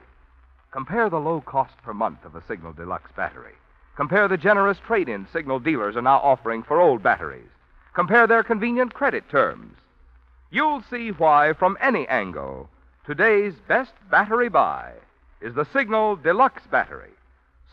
Compare 0.73 1.09
the 1.11 1.21
low 1.21 1.41
cost 1.41 1.75
per 1.83 1.95
month 1.95 2.25
of 2.25 2.35
a 2.35 2.43
Signal 2.47 2.73
Deluxe 2.73 3.13
battery. 3.17 3.55
Compare 3.97 4.29
the 4.29 4.37
generous 4.37 4.79
trade 4.87 5.09
in 5.09 5.27
Signal 5.33 5.61
dealers 5.61 5.97
are 5.97 6.03
now 6.03 6.19
offering 6.19 6.63
for 6.63 6.81
old 6.81 7.03
batteries. 7.03 7.49
Compare 7.95 8.27
their 8.27 8.43
convenient 8.43 8.93
credit 8.93 9.29
terms. 9.31 9.77
You'll 10.51 10.83
see 10.91 11.11
why, 11.11 11.53
from 11.55 11.79
any 11.81 12.07
angle, 12.09 12.69
today's 13.07 13.55
best 13.69 13.93
battery 14.11 14.49
buy 14.49 14.93
is 15.41 15.55
the 15.55 15.67
Signal 15.73 16.17
Deluxe 16.17 16.67
battery, 16.71 17.13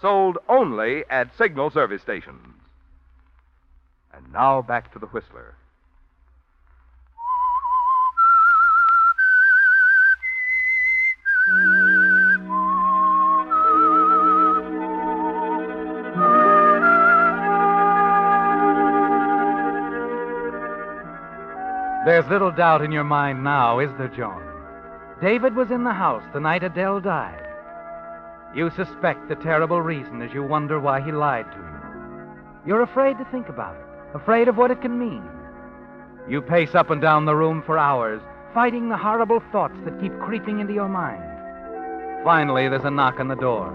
sold 0.01 0.37
only 0.49 1.03
at 1.09 1.35
Signal 1.37 1.69
service 1.69 2.01
stations. 2.01 2.55
And 4.13 4.31
now 4.31 4.61
back 4.61 4.91
to 4.93 4.99
the 4.99 5.07
Whistler. 5.07 5.55
There's 22.05 22.27
little 22.27 22.51
doubt 22.51 22.81
in 22.81 22.91
your 22.91 23.05
mind 23.05 23.45
now, 23.45 23.79
is 23.79 23.89
there, 23.97 24.09
Joan? 24.09 24.43
David 25.21 25.55
was 25.55 25.71
in 25.71 25.85
the 25.85 25.93
house 25.93 26.23
the 26.33 26.39
night 26.39 26.61
Adele 26.61 26.99
died. 26.99 27.42
You 28.55 28.69
suspect 28.71 29.27
the 29.29 29.35
terrible 29.35 29.81
reason 29.81 30.21
as 30.21 30.31
you 30.31 30.43
wonder 30.43 30.79
why 30.79 31.01
he 31.01 31.11
lied 31.11 31.51
to 31.51 31.57
you. 31.57 32.67
You're 32.67 32.83
afraid 32.83 33.17
to 33.17 33.25
think 33.25 33.49
about 33.49 33.75
it, 33.75 34.15
afraid 34.15 34.47
of 34.47 34.57
what 34.57 34.69
it 34.69 34.81
can 34.81 34.97
mean. 34.99 35.23
You 36.29 36.41
pace 36.41 36.75
up 36.75 36.91
and 36.91 37.01
down 37.01 37.25
the 37.25 37.35
room 37.35 37.63
for 37.65 37.77
hours, 37.77 38.21
fighting 38.53 38.89
the 38.89 38.97
horrible 38.97 39.41
thoughts 39.51 39.75
that 39.85 39.99
keep 39.99 40.17
creeping 40.19 40.59
into 40.59 40.73
your 40.73 40.87
mind. 40.87 41.23
Finally, 42.23 42.69
there's 42.69 42.85
a 42.85 42.91
knock 42.91 43.19
on 43.19 43.27
the 43.27 43.35
door. 43.35 43.71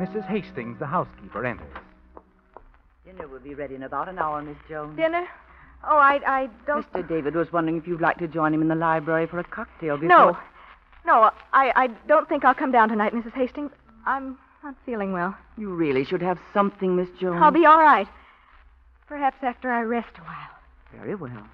Mrs. 0.00 0.26
Hastings, 0.26 0.78
the 0.78 0.86
housekeeper, 0.86 1.44
enters. 1.44 1.66
Dinner 3.04 3.28
will 3.28 3.40
be 3.40 3.54
ready 3.54 3.74
in 3.74 3.82
about 3.82 4.08
an 4.08 4.18
hour, 4.18 4.42
Miss 4.42 4.56
Jones. 4.68 4.96
Dinner? 4.96 5.26
Oh, 5.86 5.98
I, 5.98 6.20
I 6.26 6.48
don't. 6.66 6.90
Mr. 6.92 7.06
David 7.06 7.34
was 7.34 7.52
wondering 7.52 7.76
if 7.76 7.86
you'd 7.86 8.00
like 8.00 8.16
to 8.18 8.26
join 8.26 8.54
him 8.54 8.62
in 8.62 8.68
the 8.68 8.74
library 8.74 9.26
for 9.26 9.38
a 9.38 9.44
cocktail 9.44 9.96
before. 9.96 10.08
No. 10.08 10.38
No, 11.06 11.30
I, 11.52 11.72
I 11.76 11.86
don't 12.08 12.26
think 12.26 12.46
I'll 12.46 12.54
come 12.54 12.72
down 12.72 12.88
tonight, 12.88 13.12
Mrs. 13.12 13.34
Hastings. 13.34 13.70
I'm 14.06 14.38
not 14.62 14.74
feeling 14.84 15.12
well. 15.12 15.36
You 15.56 15.74
really 15.74 16.04
should 16.04 16.22
have 16.22 16.38
something, 16.52 16.96
Miss 16.96 17.08
Jones. 17.20 17.40
I'll 17.42 17.50
be 17.50 17.66
all 17.66 17.80
right. 17.80 18.08
Perhaps 19.06 19.38
after 19.42 19.70
I 19.70 19.82
rest 19.82 20.08
a 20.18 20.22
while. 20.22 20.50
Very 20.92 21.14
well. 21.14 21.46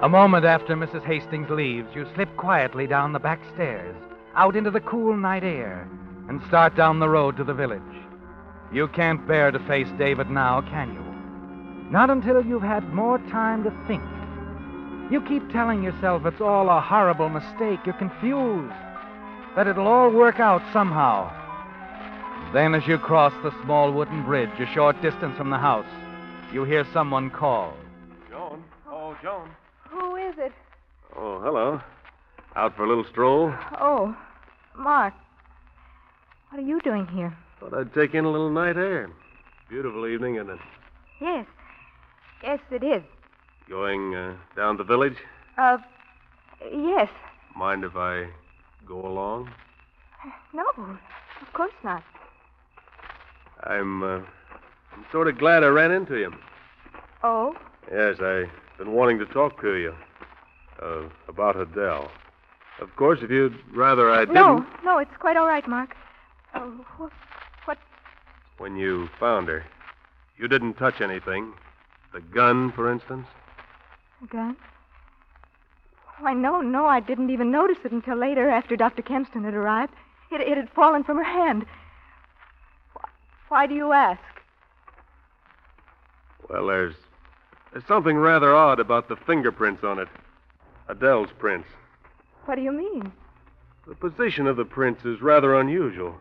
A 0.00 0.08
moment 0.08 0.44
after 0.44 0.76
Mrs. 0.76 1.04
Hastings 1.04 1.50
leaves, 1.50 1.88
you 1.94 2.06
slip 2.14 2.34
quietly 2.36 2.86
down 2.86 3.12
the 3.12 3.18
back 3.18 3.40
stairs, 3.54 3.96
out 4.36 4.54
into 4.54 4.70
the 4.70 4.80
cool 4.80 5.16
night 5.16 5.42
air, 5.42 5.88
and 6.28 6.40
start 6.46 6.76
down 6.76 6.98
the 7.00 7.08
road 7.08 7.36
to 7.36 7.44
the 7.44 7.54
village. 7.54 7.82
You 8.72 8.88
can't 8.88 9.26
bear 9.26 9.50
to 9.50 9.58
face 9.66 9.88
David 9.98 10.30
now, 10.30 10.60
can 10.60 10.94
you? 10.94 11.90
Not 11.90 12.10
until 12.10 12.44
you've 12.44 12.62
had 12.62 12.92
more 12.94 13.18
time 13.30 13.64
to 13.64 13.70
think. 13.86 14.02
You 15.10 15.22
keep 15.22 15.50
telling 15.50 15.82
yourself 15.82 16.26
it's 16.26 16.40
all 16.40 16.68
a 16.68 16.80
horrible 16.80 17.30
mistake. 17.30 17.80
You're 17.86 17.94
confused. 17.94 18.74
That 19.56 19.66
it'll 19.66 19.86
all 19.86 20.10
work 20.10 20.38
out 20.38 20.62
somehow. 20.72 21.32
Then, 22.52 22.74
as 22.74 22.86
you 22.86 22.98
cross 22.98 23.32
the 23.42 23.52
small 23.62 23.92
wooden 23.92 24.24
bridge 24.24 24.50
a 24.58 24.66
short 24.74 25.00
distance 25.00 25.36
from 25.36 25.50
the 25.50 25.58
house, 25.58 25.86
you 26.52 26.64
hear 26.64 26.86
someone 26.92 27.30
call. 27.30 27.74
Joan? 28.30 28.62
Oh, 28.88 29.16
Joan. 29.22 29.48
Who 29.88 30.16
is 30.16 30.34
it? 30.38 30.52
Oh, 31.16 31.40
hello. 31.40 31.80
Out 32.54 32.76
for 32.76 32.84
a 32.84 32.88
little 32.88 33.04
stroll? 33.10 33.52
Oh, 33.80 34.16
Mark. 34.76 35.14
What 36.50 36.58
are 36.58 36.66
you 36.66 36.80
doing 36.80 37.06
here? 37.06 37.36
Thought 37.60 37.74
I'd 37.74 37.94
take 37.94 38.14
in 38.14 38.24
a 38.24 38.30
little 38.30 38.50
night 38.50 38.76
air. 38.76 39.10
Beautiful 39.68 40.06
evening, 40.06 40.36
isn't 40.36 40.50
it? 40.50 40.58
Yes. 41.20 41.46
Yes, 42.42 42.60
it 42.70 42.82
is. 42.84 43.02
Going 43.68 44.14
uh, 44.14 44.34
down 44.56 44.76
the 44.78 44.84
village? 44.84 45.16
Uh, 45.58 45.78
yes. 46.72 47.10
Mind 47.54 47.84
if 47.84 47.96
I 47.96 48.28
go 48.86 49.06
along? 49.06 49.50
No, 50.54 50.64
of 50.76 51.52
course 51.52 51.72
not. 51.84 52.02
I'm, 53.64 54.02
uh, 54.02 54.20
I'm 54.92 55.04
sort 55.12 55.28
of 55.28 55.38
glad 55.38 55.64
I 55.64 55.66
ran 55.66 55.90
into 55.90 56.16
you. 56.16 56.32
Oh? 57.22 57.54
Yes, 57.92 58.20
I've 58.20 58.50
been 58.78 58.92
wanting 58.92 59.18
to 59.18 59.26
talk 59.26 59.60
to 59.60 59.74
you. 59.74 59.94
Uh, 60.80 61.08
about 61.28 61.56
Adele. 61.56 62.10
Of 62.80 62.94
course, 62.94 63.18
if 63.22 63.30
you'd 63.30 63.58
rather 63.74 64.10
I 64.10 64.20
didn't. 64.20 64.34
No, 64.34 64.64
no, 64.84 64.98
it's 64.98 65.16
quite 65.18 65.36
all 65.36 65.46
right, 65.46 65.66
Mark. 65.66 65.96
Oh, 66.54 66.84
what, 66.96 67.12
what? 67.64 67.78
When 68.58 68.76
you 68.76 69.08
found 69.18 69.48
her, 69.48 69.64
you 70.38 70.46
didn't 70.46 70.74
touch 70.74 71.00
anything. 71.00 71.52
The 72.14 72.20
gun, 72.20 72.72
for 72.72 72.90
instance. 72.90 73.26
A 74.22 74.26
gun? 74.26 74.56
Why, 76.18 76.32
oh, 76.32 76.34
no, 76.34 76.60
no, 76.60 76.86
I 76.86 77.00
didn't 77.00 77.30
even 77.30 77.50
notice 77.50 77.78
it 77.84 77.92
until 77.92 78.16
later, 78.16 78.50
after 78.50 78.76
Dr. 78.76 79.02
Kempston 79.02 79.44
had 79.44 79.54
arrived. 79.54 79.92
It, 80.32 80.40
it 80.40 80.56
had 80.56 80.70
fallen 80.70 81.04
from 81.04 81.16
her 81.16 81.24
hand. 81.24 81.64
Why, 82.94 83.08
why 83.48 83.66
do 83.66 83.74
you 83.74 83.92
ask? 83.92 84.20
Well, 86.48 86.66
there's 86.66 86.94
there's 87.72 87.86
something 87.86 88.16
rather 88.16 88.54
odd 88.54 88.80
about 88.80 89.08
the 89.08 89.16
fingerprints 89.16 89.84
on 89.84 89.98
it. 89.98 90.08
Adele's 90.88 91.30
prints. 91.38 91.68
What 92.46 92.54
do 92.54 92.62
you 92.62 92.72
mean? 92.72 93.12
The 93.86 93.94
position 93.94 94.46
of 94.46 94.56
the 94.56 94.64
prints 94.64 95.04
is 95.04 95.20
rather 95.20 95.58
unusual. 95.60 96.16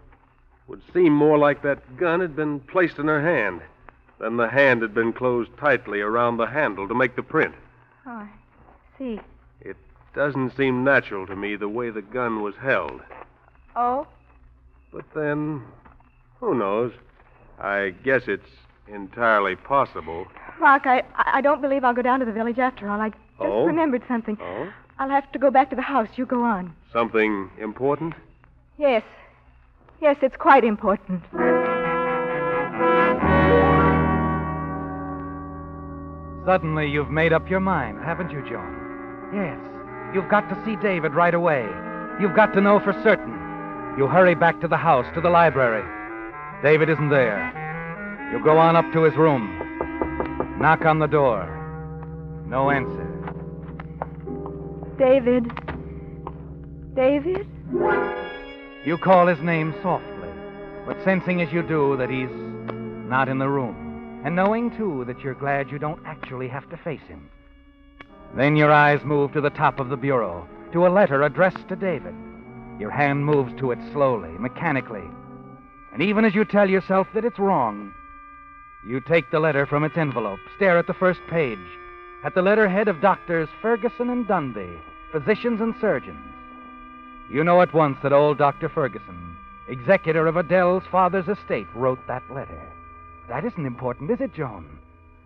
Would 0.67 0.81
seem 0.93 1.13
more 1.13 1.37
like 1.37 1.61
that 1.61 1.97
gun 1.97 2.19
had 2.19 2.35
been 2.35 2.59
placed 2.59 2.99
in 2.99 3.07
her 3.07 3.21
hand 3.21 3.61
than 4.19 4.35
the 4.35 4.49
hand 4.49 4.81
had 4.81 4.93
been 4.93 5.13
closed 5.13 5.51
tightly 5.57 6.01
around 6.01 6.37
the 6.37 6.47
handle 6.47 6.87
to 6.87 6.93
make 6.93 7.15
the 7.15 7.23
print. 7.23 7.55
Oh, 8.07 8.11
I 8.11 8.29
see. 8.97 9.19
It 9.61 9.75
doesn't 10.15 10.55
seem 10.55 10.83
natural 10.83 11.27
to 11.27 11.35
me 11.35 11.55
the 11.57 11.67
way 11.69 11.89
the 11.89 12.01
gun 12.01 12.41
was 12.41 12.55
held. 12.61 13.01
Oh? 13.75 14.07
But 14.93 15.03
then, 15.13 15.63
Who 16.39 16.53
knows? 16.55 16.93
I 17.59 17.93
guess 18.03 18.23
it's 18.27 18.47
entirely 18.87 19.55
possible. 19.55 20.27
Mark, 20.59 20.85
I, 20.85 21.03
I 21.15 21.41
don't 21.41 21.61
believe 21.61 21.83
I'll 21.83 21.93
go 21.93 22.01
down 22.01 22.19
to 22.19 22.25
the 22.25 22.31
village 22.31 22.59
after 22.59 22.87
all. 22.87 23.01
I 23.01 23.09
just 23.09 23.21
Oh? 23.39 23.65
remembered 23.65 24.03
something. 24.07 24.37
Oh? 24.39 24.71
I'll 24.99 25.09
have 25.09 25.31
to 25.33 25.39
go 25.39 25.51
back 25.51 25.69
to 25.71 25.75
the 25.75 25.81
house. 25.81 26.09
You 26.15 26.25
go 26.25 26.43
on. 26.43 26.73
Something 26.93 27.49
important? 27.59 28.13
Yes. 28.77 29.03
Yes, 30.01 30.17
it's 30.21 30.35
quite 30.37 30.63
important. 30.63 31.23
Suddenly, 36.47 36.87
you've 36.89 37.11
made 37.11 37.33
up 37.33 37.49
your 37.49 37.59
mind, 37.59 37.99
haven't 38.05 38.31
you, 38.31 38.41
Joan? 38.49 39.31
Yes. 39.33 39.59
You've 40.15 40.29
got 40.29 40.47
to 40.47 40.55
see 40.63 40.77
David 40.77 41.13
right 41.13 41.33
away. 41.33 41.67
You've 42.21 42.37
got 42.37 42.53
to 42.53 42.61
know 42.61 42.79
for 42.79 42.93
certain. 43.03 43.33
You 43.97 44.07
hurry 44.07 44.33
back 44.33 44.61
to 44.61 44.67
the 44.69 44.77
house, 44.77 45.05
to 45.13 45.19
the 45.19 45.29
library. 45.29 45.83
David 46.63 46.87
isn't 46.87 47.09
there. 47.09 47.51
You 48.31 48.41
go 48.41 48.57
on 48.57 48.77
up 48.77 48.85
to 48.93 49.03
his 49.03 49.13
room. 49.17 50.57
Knock 50.57 50.85
on 50.85 50.99
the 50.99 51.07
door. 51.07 51.43
No 52.47 52.69
answer. 52.69 53.03
David. 54.97 55.51
David? 56.95 57.45
You 58.85 58.97
call 58.97 59.27
his 59.27 59.39
name 59.41 59.75
softly, 59.83 60.29
but 60.85 60.95
sensing 61.03 61.41
as 61.41 61.51
you 61.51 61.61
do 61.61 61.97
that 61.97 62.09
he's 62.09 62.31
not 63.09 63.27
in 63.27 63.37
the 63.37 63.49
room, 63.49 63.86
and 64.23 64.35
knowing, 64.35 64.75
too, 64.75 65.03
that 65.05 65.19
you're 65.21 65.33
glad 65.33 65.71
you 65.71 65.79
don't 65.79 66.05
actually 66.05 66.47
have 66.47 66.69
to 66.69 66.77
face 66.77 67.01
him. 67.07 67.29
Then 68.35 68.55
your 68.55 68.71
eyes 68.71 69.03
move 69.03 69.31
to 69.33 69.41
the 69.41 69.49
top 69.49 69.79
of 69.79 69.89
the 69.89 69.97
bureau, 69.97 70.47
to 70.73 70.85
a 70.85 70.89
letter 70.89 71.23
addressed 71.23 71.67
to 71.69 71.75
David. 71.75 72.15
Your 72.79 72.91
hand 72.91 73.25
moves 73.25 73.53
to 73.59 73.71
it 73.71 73.79
slowly, 73.91 74.31
mechanically. 74.37 75.03
And 75.93 76.01
even 76.01 76.25
as 76.25 76.35
you 76.35 76.45
tell 76.45 76.69
yourself 76.69 77.07
that 77.13 77.25
it's 77.25 77.39
wrong, 77.39 77.93
you 78.85 79.01
take 79.01 79.31
the 79.31 79.39
letter 79.39 79.65
from 79.65 79.83
its 79.83 79.97
envelope, 79.97 80.39
stare 80.55 80.77
at 80.77 80.87
the 80.87 80.93
first 80.93 81.19
page, 81.29 81.57
at 82.23 82.35
the 82.35 82.41
letterhead 82.41 82.87
of 82.87 83.01
Doctors 83.01 83.49
Ferguson 83.61 84.09
and 84.09 84.27
Dunby, 84.27 84.77
physicians 85.11 85.61
and 85.61 85.73
surgeons. 85.81 86.33
You 87.31 87.43
know 87.43 87.61
at 87.61 87.73
once 87.73 87.97
that 88.03 88.13
old 88.13 88.37
Dr. 88.37 88.69
Ferguson, 88.69 89.35
executor 89.67 90.27
of 90.27 90.37
Adele's 90.37 90.83
father's 90.91 91.27
estate, 91.27 91.67
wrote 91.73 91.99
that 92.07 92.23
letter. 92.31 92.61
That 93.29 93.43
isn't 93.43 93.65
important, 93.65 94.09
is 94.09 94.21
it, 94.21 94.33
Joan? 94.33 94.79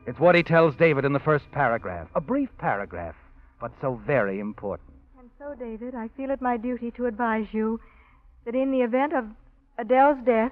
It's 0.08 0.20
what 0.20 0.36
he 0.36 0.42
tells 0.42 0.76
David 0.76 1.06
in 1.06 1.14
the 1.14 1.20
first 1.20 1.46
paragraph. 1.52 2.08
A 2.16 2.22
brief 2.22 2.50
paragraph, 2.58 3.16
but 3.60 3.72
so 3.80 4.02
very 4.08 4.40
important. 4.40 4.90
And 5.20 5.30
so, 5.38 5.54
David, 5.54 5.94
I 5.94 6.10
feel 6.18 6.32
it 6.32 6.42
my 6.42 6.58
duty 6.58 6.90
to 6.92 7.06
advise 7.06 7.46
you 7.52 7.80
that 8.46 8.56
in 8.56 8.72
the 8.72 8.82
event 8.82 9.14
of 9.14 9.26
Adele's 9.78 10.18
death, 10.26 10.52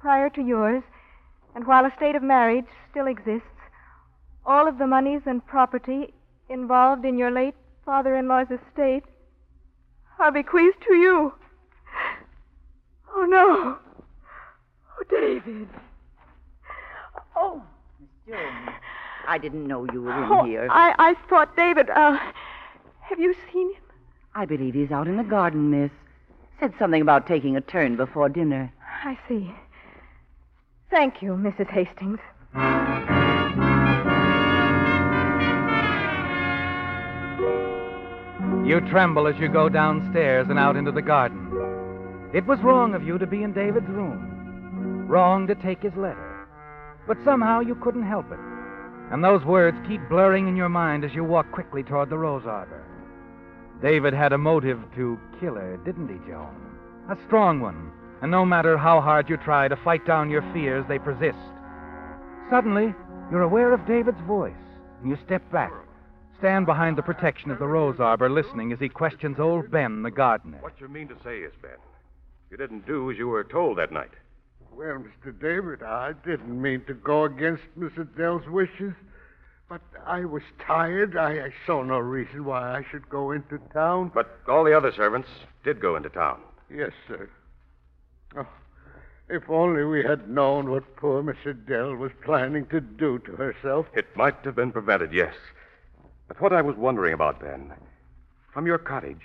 prior 0.00 0.28
to 0.30 0.42
yours, 0.42 0.82
and 1.54 1.66
while 1.66 1.86
a 1.86 1.92
state 1.96 2.14
of 2.14 2.22
marriage 2.22 2.66
still 2.90 3.06
exists, 3.06 3.46
all 4.44 4.68
of 4.68 4.78
the 4.78 4.86
monies 4.86 5.22
and 5.24 5.46
property 5.46 6.12
involved 6.50 7.04
in 7.04 7.16
your 7.16 7.30
late 7.30 7.54
father 7.86 8.16
in 8.16 8.28
law's 8.28 8.48
estate 8.50 9.04
are 10.18 10.32
bequeathed 10.32 10.82
to 10.86 10.94
you. 10.94 11.32
Oh, 13.14 13.24
no. 13.24 13.78
Oh, 14.98 15.04
David. 15.10 15.68
I 19.26 19.38
didn't 19.38 19.66
know 19.66 19.86
you 19.92 20.02
were 20.02 20.12
in 20.12 20.30
oh 20.30 20.44
here. 20.44 20.68
I, 20.70 20.94
I 20.98 21.14
thought, 21.28 21.56
David, 21.56 21.90
uh, 21.90 22.18
have 23.00 23.18
you 23.18 23.34
seen 23.52 23.72
him? 23.74 23.82
I 24.34 24.44
believe 24.46 24.74
he's 24.74 24.90
out 24.90 25.08
in 25.08 25.16
the 25.16 25.24
garden, 25.24 25.70
miss. 25.70 25.90
Said 26.58 26.72
something 26.78 27.02
about 27.02 27.26
taking 27.26 27.56
a 27.56 27.60
turn 27.60 27.96
before 27.96 28.28
dinner. 28.28 28.72
I 29.04 29.18
see. 29.28 29.52
Thank 30.90 31.22
you, 31.22 31.32
Mrs. 31.32 31.68
Hastings. 31.70 32.18
You 38.66 38.80
tremble 38.88 39.26
as 39.26 39.38
you 39.38 39.48
go 39.48 39.68
downstairs 39.68 40.46
and 40.48 40.58
out 40.58 40.76
into 40.76 40.92
the 40.92 41.02
garden. 41.02 41.38
It 42.32 42.46
was 42.46 42.58
wrong 42.60 42.94
of 42.94 43.02
you 43.02 43.18
to 43.18 43.26
be 43.26 43.42
in 43.42 43.52
David's 43.52 43.88
room, 43.88 45.06
wrong 45.08 45.46
to 45.48 45.54
take 45.54 45.82
his 45.82 45.94
letter. 45.96 46.31
But 47.06 47.18
somehow 47.24 47.60
you 47.60 47.74
couldn't 47.74 48.06
help 48.06 48.30
it. 48.30 48.38
And 49.10 49.22
those 49.22 49.44
words 49.44 49.76
keep 49.86 50.00
blurring 50.08 50.48
in 50.48 50.56
your 50.56 50.68
mind 50.68 51.04
as 51.04 51.14
you 51.14 51.24
walk 51.24 51.50
quickly 51.52 51.82
toward 51.82 52.10
the 52.10 52.18
rose 52.18 52.46
arbor. 52.46 52.82
David 53.82 54.14
had 54.14 54.32
a 54.32 54.38
motive 54.38 54.80
to 54.94 55.18
kill 55.40 55.54
her, 55.54 55.76
didn't 55.84 56.08
he, 56.08 56.30
Joan? 56.30 56.54
A 57.10 57.16
strong 57.26 57.60
one. 57.60 57.90
And 58.22 58.30
no 58.30 58.44
matter 58.46 58.78
how 58.78 59.00
hard 59.00 59.28
you 59.28 59.36
try 59.36 59.66
to 59.66 59.76
fight 59.76 60.06
down 60.06 60.30
your 60.30 60.42
fears, 60.52 60.84
they 60.88 60.98
persist. 60.98 61.36
Suddenly, 62.48 62.94
you're 63.30 63.42
aware 63.42 63.72
of 63.72 63.86
David's 63.86 64.20
voice, 64.20 64.54
and 65.00 65.10
you 65.10 65.18
step 65.24 65.42
back, 65.50 65.72
stand 66.38 66.64
behind 66.64 66.96
the 66.96 67.02
protection 67.02 67.50
of 67.50 67.58
the 67.58 67.66
rose 67.66 67.98
arbor, 67.98 68.30
listening 68.30 68.72
as 68.72 68.78
he 68.78 68.88
questions 68.88 69.40
old 69.40 69.70
Ben, 69.70 70.02
the 70.02 70.10
gardener. 70.10 70.58
What 70.60 70.80
you 70.80 70.88
mean 70.88 71.08
to 71.08 71.16
say 71.24 71.38
is, 71.38 71.52
Ben, 71.60 71.78
you 72.50 72.56
didn't 72.56 72.86
do 72.86 73.10
as 73.10 73.18
you 73.18 73.26
were 73.26 73.44
told 73.44 73.78
that 73.78 73.90
night. 73.90 74.12
Well, 74.74 75.04
Mr. 75.04 75.38
David, 75.38 75.82
I 75.82 76.14
didn't 76.24 76.60
mean 76.60 76.82
to 76.86 76.94
go 76.94 77.24
against 77.24 77.62
Miss 77.76 77.92
Adele's 77.98 78.48
wishes, 78.48 78.94
but 79.68 79.82
I 80.06 80.24
was 80.24 80.42
tired. 80.66 81.16
I, 81.16 81.46
I 81.46 81.54
saw 81.66 81.82
no 81.82 81.98
reason 81.98 82.44
why 82.44 82.78
I 82.78 82.84
should 82.90 83.08
go 83.08 83.32
into 83.32 83.58
town. 83.72 84.10
But 84.14 84.40
all 84.48 84.64
the 84.64 84.76
other 84.76 84.92
servants 84.92 85.28
did 85.62 85.80
go 85.80 85.96
into 85.96 86.08
town. 86.08 86.40
Yes, 86.74 86.92
sir. 87.06 87.28
Oh, 88.36 88.46
if 89.28 89.48
only 89.50 89.84
we 89.84 90.02
had 90.02 90.28
known 90.28 90.70
what 90.70 90.96
poor 90.96 91.22
Miss 91.22 91.36
Adele 91.44 91.96
was 91.96 92.12
planning 92.24 92.66
to 92.66 92.80
do 92.80 93.18
to 93.20 93.32
herself. 93.32 93.86
It 93.94 94.16
might 94.16 94.36
have 94.44 94.56
been 94.56 94.72
prevented, 94.72 95.12
yes. 95.12 95.34
But 96.28 96.40
what 96.40 96.52
I 96.54 96.62
was 96.62 96.76
wondering 96.76 97.12
about, 97.12 97.40
Ben, 97.40 97.72
from 98.54 98.66
your 98.66 98.78
cottage, 98.78 99.20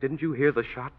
didn't 0.00 0.20
you 0.20 0.32
hear 0.32 0.52
the 0.52 0.64
shot? 0.74 0.92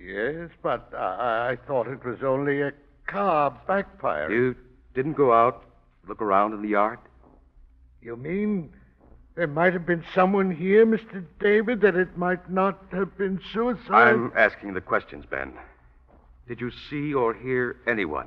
Yes, 0.00 0.50
but 0.62 0.92
I, 0.94 1.50
I 1.50 1.58
thought 1.66 1.88
it 1.88 2.04
was 2.04 2.22
only 2.22 2.62
a 2.62 2.72
car 3.08 3.58
backfiring. 3.68 4.30
You 4.30 4.56
didn't 4.94 5.14
go 5.14 5.32
out, 5.32 5.64
look 6.06 6.22
around 6.22 6.52
in 6.52 6.62
the 6.62 6.68
yard? 6.68 6.98
You 8.00 8.16
mean 8.16 8.70
there 9.34 9.46
might 9.46 9.72
have 9.72 9.86
been 9.86 10.04
someone 10.14 10.50
here, 10.50 10.86
Mr. 10.86 11.24
David, 11.40 11.80
that 11.80 11.96
it 11.96 12.16
might 12.16 12.50
not 12.50 12.84
have 12.92 13.16
been 13.18 13.40
suicide? 13.52 14.08
I'm 14.08 14.32
asking 14.36 14.74
the 14.74 14.80
questions, 14.80 15.24
Ben. 15.28 15.52
Did 16.46 16.60
you 16.60 16.70
see 16.90 17.12
or 17.12 17.34
hear 17.34 17.76
anyone? 17.86 18.26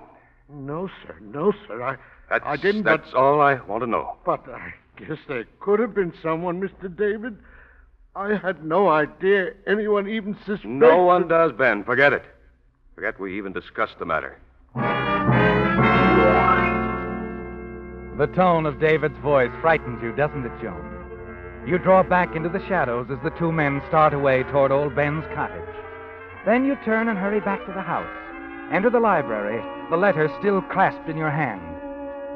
No, 0.49 0.89
sir. 1.03 1.17
No, 1.21 1.53
sir. 1.67 1.81
I, 1.81 1.97
That's, 2.29 2.43
I 2.45 2.57
didn't. 2.57 2.83
That's 2.83 3.13
all 3.13 3.41
I 3.41 3.55
want 3.61 3.83
to 3.83 3.87
know. 3.87 4.17
But, 4.25 4.45
but 4.45 4.55
I 4.55 4.73
guess 4.97 5.17
there 5.27 5.45
could 5.59 5.79
have 5.79 5.93
been 5.93 6.13
someone, 6.21 6.61
Mr. 6.61 6.93
David. 6.95 7.37
I 8.15 8.35
had 8.35 8.65
no 8.65 8.89
idea 8.89 9.53
anyone 9.65 10.09
even 10.09 10.35
suspected. 10.45 10.67
No 10.69 11.03
one 11.03 11.29
does, 11.29 11.53
Ben. 11.53 11.83
Forget 11.85 12.11
it. 12.11 12.25
Forget 12.95 13.19
we 13.19 13.37
even 13.37 13.53
discussed 13.53 13.97
the 13.99 14.05
matter. 14.05 14.37
The 18.21 18.31
tone 18.35 18.65
of 18.65 18.79
David's 18.79 19.17
voice 19.19 19.51
frightens 19.61 20.01
you, 20.01 20.13
doesn't 20.15 20.45
it, 20.45 20.61
Joan? 20.61 20.87
You 21.67 21.77
draw 21.77 22.03
back 22.03 22.35
into 22.35 22.49
the 22.49 22.65
shadows 22.67 23.07
as 23.11 23.19
the 23.23 23.31
two 23.31 23.51
men 23.51 23.81
start 23.87 24.13
away 24.13 24.43
toward 24.43 24.71
old 24.71 24.95
Ben's 24.95 25.25
cottage. 25.33 25.67
Then 26.45 26.65
you 26.65 26.75
turn 26.85 27.07
and 27.07 27.17
hurry 27.17 27.39
back 27.39 27.65
to 27.65 27.73
the 27.73 27.81
house. 27.81 28.09
Enter 28.71 28.89
the 28.89 28.99
library, 28.99 29.61
the 29.89 29.97
letter 29.97 30.29
still 30.39 30.61
clasped 30.61 31.09
in 31.09 31.17
your 31.17 31.29
hand. 31.29 31.61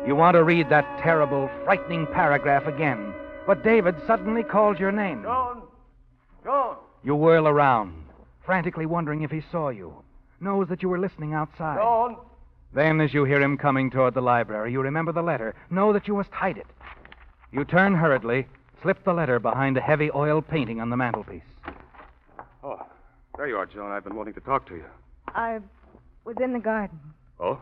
You 0.08 0.16
want 0.16 0.36
to 0.36 0.44
read 0.44 0.70
that 0.70 1.00
terrible, 1.02 1.50
frightening 1.64 2.06
paragraph 2.08 2.68
again, 2.68 3.14
but 3.48 3.64
David 3.64 3.96
suddenly 4.06 4.44
calls 4.44 4.80
your 4.80 4.92
name. 4.92 5.24
Joan! 5.24 5.64
John! 6.44 6.76
You 7.04 7.16
whirl 7.16 7.48
around, 7.48 7.94
frantically 8.46 8.86
wondering 8.86 9.24
if 9.24 9.32
he 9.32 9.42
saw 9.52 9.70
you, 9.70 9.94
knows 10.46 10.70
that 10.70 10.82
you 10.82 10.88
were 10.88 11.00
listening 11.00 11.34
outside. 11.34 11.78
Joan! 11.78 12.16
Then, 12.74 13.02
as 13.02 13.14
you 13.14 13.26
hear 13.26 13.42
him 13.42 13.58
coming 13.58 13.90
toward 13.90 14.14
the 14.14 14.22
library, 14.22 14.72
you 14.72 14.80
remember 14.80 15.12
the 15.12 15.22
letter, 15.22 15.56
know 15.70 15.92
that 15.92 16.08
you 16.08 16.16
must 16.16 16.32
hide 16.32 16.58
it. 16.58 16.68
You 17.52 17.66
turn 17.66 17.96
hurriedly, 17.96 18.48
slip 18.82 19.04
the 19.04 19.14
letter 19.14 19.40
behind 19.40 19.76
a 19.78 19.82
heavy 19.82 20.12
oil 20.12 20.42
painting 20.42 20.80
on 20.80 20.90
the 20.90 20.98
mantelpiece. 20.98 21.42
Oh, 22.64 22.86
there 23.38 23.48
you 23.48 23.58
are, 23.58 23.66
Joan. 23.66 23.92
I've 23.92 24.04
been 24.04 24.16
wanting 24.16 24.36
to 24.36 24.40
talk 24.42 24.68
to 24.68 24.76
you. 24.76 24.86
I 25.30 25.60
was 26.26 26.36
in 26.42 26.54
the 26.54 26.60
garden. 26.60 27.00
Oh? 27.40 27.60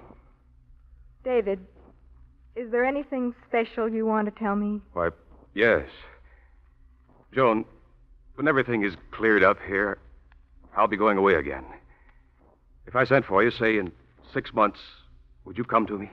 David, 1.24 1.60
is 2.56 2.70
there 2.72 2.84
anything 2.84 3.34
special 3.48 3.88
you 3.88 4.06
want 4.06 4.26
to 4.26 4.40
tell 4.44 4.56
me? 4.56 4.82
Why, 4.94 5.10
yes. 5.54 5.86
Joan, 7.34 7.66
when 8.36 8.48
everything 8.48 8.84
is 8.84 8.94
cleared 9.12 9.44
up 9.44 9.58
here, 9.66 10.00
I'll 10.76 10.88
be 10.88 10.98
going 10.98 11.18
away 11.18 11.36
again. 11.36 11.64
If 12.88 12.96
I 12.96 13.06
sent 13.06 13.26
for 13.26 13.44
you, 13.44 13.52
say 13.52 13.78
in 13.78 13.92
six 14.34 14.54
months, 14.54 14.80
would 15.46 15.58
you 15.58 15.64
come 15.64 15.86
to 15.88 15.98
me? 15.98 16.10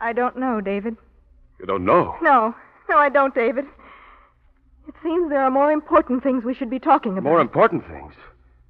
I 0.00 0.12
don't 0.12 0.38
know, 0.38 0.60
David. 0.60 0.96
You 1.58 1.66
don't 1.66 1.84
know. 1.84 2.16
No, 2.22 2.54
no, 2.88 2.96
I 2.98 3.08
don't, 3.08 3.34
David. 3.34 3.64
It 4.86 4.94
seems 5.02 5.30
there 5.30 5.42
are 5.42 5.50
more 5.50 5.72
important 5.72 6.22
things 6.22 6.44
we 6.44 6.54
should 6.54 6.70
be 6.70 6.78
talking 6.78 7.12
about. 7.12 7.24
More 7.24 7.40
important 7.40 7.86
things. 7.86 8.12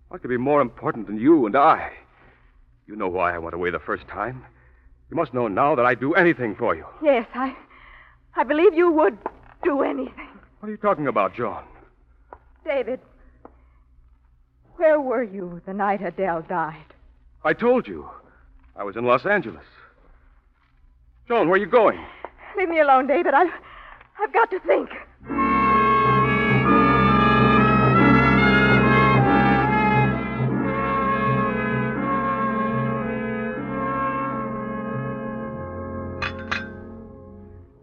What 0.09 0.21
could 0.21 0.31
be 0.31 0.37
more 0.37 0.61
important 0.61 1.07
than 1.07 1.19
you 1.19 1.47
and 1.47 1.57
I? 1.57 1.91
You 2.87 2.95
know 2.95 3.09
why 3.09 3.35
I 3.35 3.39
went 3.39 3.55
away 3.55 3.71
the 3.71 3.81
first 3.81 4.07
time. 4.07 4.45
You 5.11 5.17
must 5.17 5.35
know 5.35 5.49
now 5.49 5.75
that 5.75 5.85
I'd 5.85 6.01
do 6.01 6.15
anything 6.15 6.55
for 6.55 6.75
you. 6.77 6.85
Yes, 7.03 7.27
I. 7.35 7.57
I 8.37 8.45
believe 8.45 8.75
you 8.75 8.91
would 8.91 9.17
do 9.63 9.83
anything. 9.83 10.29
What 10.61 10.69
are 10.69 10.73
you 10.73 10.77
talking 10.77 11.07
about, 11.07 11.35
Joan? 11.35 11.63
David, 12.65 13.01
where 14.77 15.01
were 15.01 15.23
you 15.23 15.61
the 15.67 15.75
night 15.75 16.03
Adele 16.03 16.43
died? 16.43 16.95
I 17.45 17.53
told 17.53 17.87
you. 17.87 18.09
I 18.77 18.85
was 18.85 18.97
in 18.97 19.05
Los 19.05 19.25
Angeles. 19.25 19.65
Joan, 21.29 21.49
where 21.49 21.59
are 21.59 21.63
you 21.63 21.67
going? 21.67 22.05
Leave 22.57 22.69
me 22.69 22.81
alone, 22.81 23.07
David. 23.07 23.35
I've, 23.35 23.53
I've 24.21 24.33
got 24.33 24.51
to 24.51 24.59
think. 24.61 24.91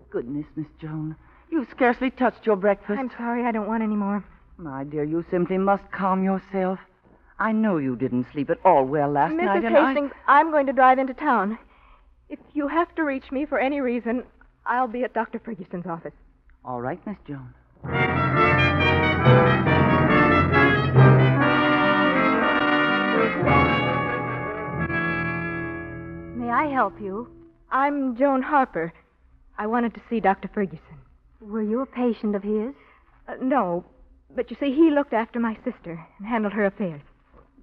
Goodness, 0.09 0.45
Miss 0.55 0.67
Joan. 0.79 1.15
You've 1.49 1.69
scarcely 1.69 2.11
touched 2.11 2.45
your 2.45 2.57
breakfast. 2.57 2.99
I'm 2.99 3.09
sorry, 3.17 3.45
I 3.45 3.51
don't 3.51 3.67
want 3.67 3.81
any 3.81 3.95
more. 3.95 4.23
My 4.57 4.83
dear, 4.83 5.03
you 5.03 5.25
simply 5.29 5.57
must 5.57 5.89
calm 5.91 6.23
yourself. 6.23 6.79
I 7.39 7.51
know 7.51 7.77
you 7.77 7.95
didn't 7.95 8.27
sleep 8.31 8.49
at 8.49 8.59
all 8.63 8.85
well 8.85 9.09
last 9.11 9.33
Mrs. 9.33 9.45
night, 9.45 9.65
and 9.65 9.75
Hastings, 9.75 10.11
I'm 10.27 10.51
going 10.51 10.67
to 10.67 10.73
drive 10.73 10.99
into 10.99 11.13
town. 11.13 11.57
If 12.29 12.39
you 12.53 12.67
have 12.67 12.93
to 12.95 13.03
reach 13.03 13.31
me 13.31 13.45
for 13.45 13.59
any 13.59 13.81
reason, 13.81 14.23
I'll 14.65 14.87
be 14.87 15.03
at 15.03 15.13
Dr. 15.13 15.39
Ferguson's 15.39 15.87
office. 15.87 16.13
All 16.63 16.81
right, 16.81 16.99
Miss 17.07 17.17
Joan. 17.27 17.53
May 26.37 26.49
I 26.49 26.67
help 26.71 26.99
you? 27.01 27.27
I'm 27.71 28.15
Joan 28.15 28.41
Harper. 28.43 28.93
I 29.57 29.67
wanted 29.67 29.93
to 29.95 30.01
see 30.09 30.19
Dr. 30.19 30.47
Ferguson. 30.53 30.97
Were 31.39 31.61
you 31.63 31.81
a 31.81 31.85
patient 31.85 32.35
of 32.35 32.43
his? 32.43 32.73
Uh, 33.27 33.35
no, 33.41 33.83
but 34.35 34.49
you 34.49 34.57
see, 34.59 34.73
he 34.73 34.89
looked 34.89 35.13
after 35.13 35.39
my 35.39 35.55
sister 35.63 36.05
and 36.17 36.27
handled 36.27 36.53
her 36.53 36.65
affairs. 36.65 37.01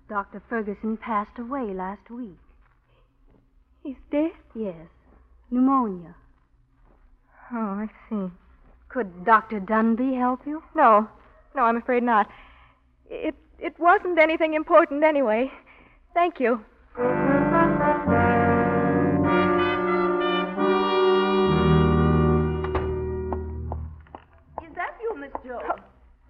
Dr. 0.09 0.43
Ferguson 0.49 0.97
passed 0.97 1.39
away 1.39 1.75
last 1.75 2.11
week. 2.11 2.39
He's 3.83 3.97
dead? 4.11 4.33
Yes. 4.55 4.89
Pneumonia. 5.51 6.15
Oh, 7.53 7.57
I 7.57 7.89
see. 8.09 8.31
Could 8.89 9.25
Dr. 9.25 9.61
Dunby 9.61 10.17
help 10.17 10.41
you? 10.47 10.63
No, 10.75 11.09
no, 11.55 11.63
I'm 11.63 11.77
afraid 11.77 12.03
not. 12.03 12.31
It 13.11 13.35
it 13.59 13.79
wasn't 13.79 14.19
anything 14.19 14.55
important 14.55 15.03
anyway. 15.03 15.51
Thank 16.15 16.41
you. 16.41 16.65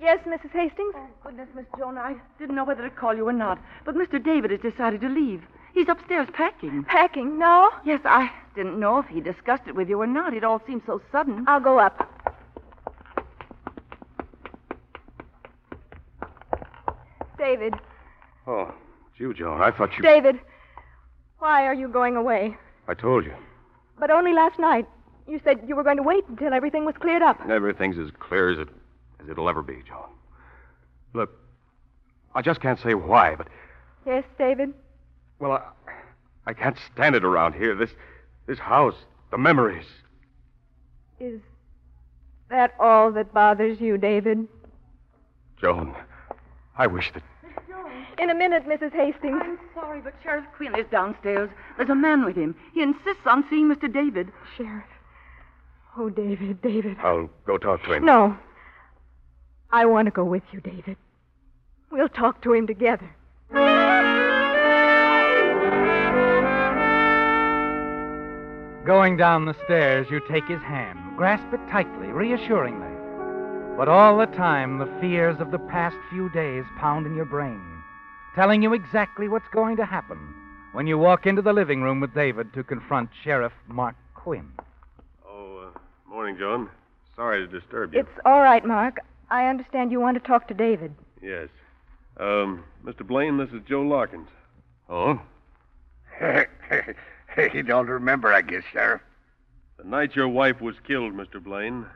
Yes, 0.00 0.18
Mrs. 0.26 0.50
Hastings? 0.52 0.94
Oh, 0.96 1.06
goodness, 1.24 1.48
Miss 1.54 1.64
Joan, 1.76 1.98
I 1.98 2.14
didn't 2.38 2.54
know 2.54 2.64
whether 2.64 2.82
to 2.82 2.90
call 2.90 3.16
you 3.16 3.26
or 3.28 3.32
not. 3.32 3.58
But 3.84 3.96
Mr. 3.96 4.22
David 4.22 4.50
has 4.52 4.60
decided 4.60 5.00
to 5.00 5.08
leave. 5.08 5.42
He's 5.74 5.88
upstairs 5.88 6.28
packing. 6.32 6.84
Packing? 6.84 7.38
No? 7.38 7.70
Yes, 7.84 8.00
I 8.04 8.30
didn't 8.54 8.78
know 8.78 8.98
if 8.98 9.06
he 9.06 9.20
discussed 9.20 9.64
it 9.66 9.74
with 9.74 9.88
you 9.88 10.00
or 10.00 10.06
not. 10.06 10.34
It 10.34 10.44
all 10.44 10.62
seemed 10.66 10.82
so 10.86 11.00
sudden. 11.10 11.44
I'll 11.48 11.60
go 11.60 11.78
up. 11.78 12.08
David, 17.38 17.74
Oh, 18.46 18.72
it's 19.10 19.20
you, 19.20 19.34
Joan. 19.34 19.60
I 19.60 19.70
thought 19.70 19.90
you. 19.96 20.02
David, 20.02 20.40
why 21.38 21.66
are 21.66 21.74
you 21.74 21.86
going 21.88 22.16
away? 22.16 22.56
I 22.88 22.94
told 22.94 23.26
you. 23.26 23.34
But 23.98 24.10
only 24.10 24.32
last 24.32 24.58
night. 24.58 24.86
You 25.26 25.38
said 25.44 25.60
you 25.66 25.76
were 25.76 25.82
going 25.82 25.98
to 25.98 26.02
wait 26.02 26.24
until 26.28 26.54
everything 26.54 26.86
was 26.86 26.94
cleared 26.98 27.20
up. 27.20 27.38
Everything's 27.50 27.98
as 27.98 28.08
clear 28.18 28.50
as 28.50 28.58
it 28.58 28.68
as 29.22 29.28
it'll 29.28 29.48
ever 29.48 29.62
be, 29.62 29.82
Joan. 29.86 30.08
Look, 31.14 31.30
I 32.34 32.42
just 32.42 32.60
can't 32.60 32.78
say 32.80 32.94
why, 32.94 33.34
but 33.34 33.48
Yes, 34.06 34.24
David? 34.38 34.72
well, 35.38 35.52
I, 35.52 35.62
I 36.46 36.52
can't 36.54 36.76
stand 36.92 37.14
it 37.14 37.24
around 37.24 37.54
here. 37.54 37.74
This 37.74 37.90
this 38.46 38.58
house, 38.58 38.94
the 39.30 39.38
memories. 39.38 39.84
Is 41.20 41.40
that 42.48 42.74
all 42.80 43.10
that 43.12 43.34
bothers 43.34 43.80
you, 43.80 43.98
David? 43.98 44.46
Joan, 45.60 45.94
I 46.76 46.86
wish 46.86 47.12
that 47.12 47.22
In 48.18 48.30
a 48.30 48.34
minute, 48.34 48.66
Mrs. 48.66 48.92
Hastings. 48.92 49.40
I'm 49.44 49.58
sorry, 49.74 50.00
but 50.00 50.14
Sheriff 50.22 50.44
Quinn 50.56 50.74
is 50.78 50.86
downstairs. 50.90 51.50
There's 51.76 51.90
a 51.90 51.94
man 51.94 52.24
with 52.24 52.36
him. 52.36 52.54
He 52.72 52.82
insists 52.82 53.26
on 53.26 53.44
seeing 53.50 53.68
Mr. 53.68 53.92
David. 53.92 54.30
Sheriff. 54.56 54.84
Oh, 55.96 56.08
David, 56.08 56.62
David. 56.62 56.96
I'll 57.02 57.28
go 57.46 57.58
talk 57.58 57.82
to 57.84 57.92
him. 57.94 58.04
No. 58.04 58.36
I 59.70 59.84
want 59.86 60.06
to 60.06 60.10
go 60.10 60.24
with 60.24 60.42
you, 60.52 60.60
David. 60.60 60.96
We'll 61.90 62.08
talk 62.08 62.42
to 62.42 62.52
him 62.52 62.66
together. 62.66 63.10
Going 68.86 69.18
down 69.18 69.44
the 69.44 69.56
stairs, 69.64 70.06
you 70.10 70.20
take 70.28 70.46
his 70.48 70.62
hand, 70.62 70.98
grasp 71.16 71.52
it 71.52 71.60
tightly, 71.70 72.06
reassuringly. 72.06 72.88
But 73.76 73.88
all 73.88 74.16
the 74.16 74.26
time, 74.26 74.78
the 74.78 74.90
fears 75.00 75.36
of 75.40 75.50
the 75.50 75.58
past 75.58 75.96
few 76.10 76.30
days 76.30 76.64
pound 76.78 77.06
in 77.06 77.14
your 77.14 77.26
brain, 77.26 77.60
telling 78.34 78.62
you 78.62 78.72
exactly 78.72 79.28
what's 79.28 79.48
going 79.52 79.76
to 79.76 79.84
happen 79.84 80.34
when 80.72 80.86
you 80.86 80.96
walk 80.96 81.26
into 81.26 81.42
the 81.42 81.52
living 81.52 81.82
room 81.82 82.00
with 82.00 82.14
David 82.14 82.52
to 82.54 82.64
confront 82.64 83.10
Sheriff 83.22 83.52
Mark 83.66 83.94
Quinn. 84.14 84.50
Oh, 85.26 85.70
uh, 85.74 85.78
morning, 86.08 86.36
Joan. 86.38 86.70
Sorry 87.14 87.46
to 87.46 87.60
disturb 87.60 87.92
you. 87.92 88.00
It's 88.00 88.18
all 88.24 88.40
right, 88.40 88.64
Mark. 88.64 89.00
I 89.30 89.46
understand 89.46 89.92
you 89.92 90.00
want 90.00 90.14
to 90.16 90.26
talk 90.26 90.48
to 90.48 90.54
David. 90.54 90.94
Yes. 91.22 91.48
Um, 92.18 92.64
Mr. 92.84 93.06
Blaine, 93.06 93.36
this 93.36 93.50
is 93.50 93.60
Joe 93.68 93.82
Larkins. 93.82 94.28
Oh? 94.88 95.20
you 96.20 97.62
don't 97.62 97.88
remember, 97.88 98.32
I 98.32 98.42
guess, 98.42 98.62
Sheriff. 98.72 99.02
The 99.76 99.84
night 99.84 100.16
your 100.16 100.28
wife 100.28 100.60
was 100.60 100.74
killed, 100.86 101.12
Mr. 101.12 101.42
Blaine, 101.42 101.86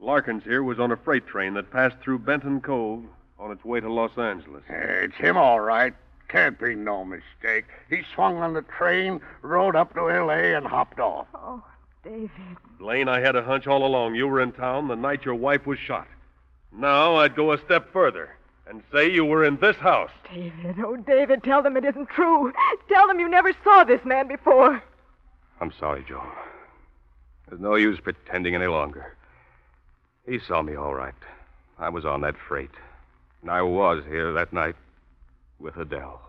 Larkins 0.00 0.44
here 0.44 0.62
was 0.62 0.78
on 0.78 0.92
a 0.92 0.96
freight 0.96 1.26
train 1.26 1.54
that 1.54 1.70
passed 1.72 1.96
through 2.00 2.20
Benton 2.20 2.60
Cove 2.60 3.04
on 3.38 3.50
its 3.50 3.64
way 3.64 3.80
to 3.80 3.92
Los 3.92 4.16
Angeles. 4.16 4.62
Uh, 4.70 4.74
it's 4.76 5.16
him, 5.16 5.36
all 5.36 5.60
right. 5.60 5.92
Can't 6.28 6.58
be 6.58 6.74
no 6.74 7.04
mistake. 7.04 7.64
He 7.88 8.02
swung 8.14 8.36
on 8.36 8.54
the 8.54 8.62
train, 8.62 9.20
rode 9.42 9.74
up 9.74 9.94
to 9.94 10.10
L.A., 10.10 10.54
and 10.54 10.66
hopped 10.66 11.00
off. 11.00 11.26
Oh, 11.34 11.64
David. 12.04 12.30
Blaine, 12.78 13.08
I 13.08 13.20
had 13.20 13.34
a 13.34 13.42
hunch 13.42 13.66
all 13.66 13.84
along 13.84 14.14
you 14.14 14.28
were 14.28 14.40
in 14.40 14.52
town 14.52 14.88
the 14.88 14.94
night 14.94 15.24
your 15.24 15.34
wife 15.34 15.66
was 15.66 15.78
shot. 15.78 16.06
Now 16.72 17.16
I'd 17.16 17.34
go 17.34 17.52
a 17.52 17.58
step 17.64 17.92
further 17.92 18.30
and 18.68 18.82
say 18.92 19.10
you 19.10 19.24
were 19.24 19.44
in 19.44 19.56
this 19.56 19.76
house. 19.76 20.10
David, 20.32 20.76
oh, 20.84 20.96
David, 20.96 21.42
tell 21.42 21.62
them 21.62 21.76
it 21.76 21.84
isn't 21.84 22.08
true. 22.10 22.52
Tell 22.88 23.06
them 23.06 23.18
you 23.18 23.28
never 23.28 23.52
saw 23.64 23.84
this 23.84 24.04
man 24.04 24.28
before. 24.28 24.82
I'm 25.60 25.72
sorry, 25.78 26.04
Joan. 26.06 26.28
There's 27.48 27.60
no 27.60 27.76
use 27.76 27.98
pretending 28.00 28.54
any 28.54 28.66
longer. 28.66 29.16
He 30.26 30.38
saw 30.38 30.62
me 30.62 30.74
all 30.74 30.94
right. 30.94 31.14
I 31.78 31.88
was 31.88 32.04
on 32.04 32.20
that 32.20 32.34
freight. 32.36 32.70
And 33.42 33.50
I 33.50 33.62
was 33.62 34.04
here 34.06 34.32
that 34.34 34.52
night 34.52 34.76
with 35.58 35.76
Adele. 35.76 36.20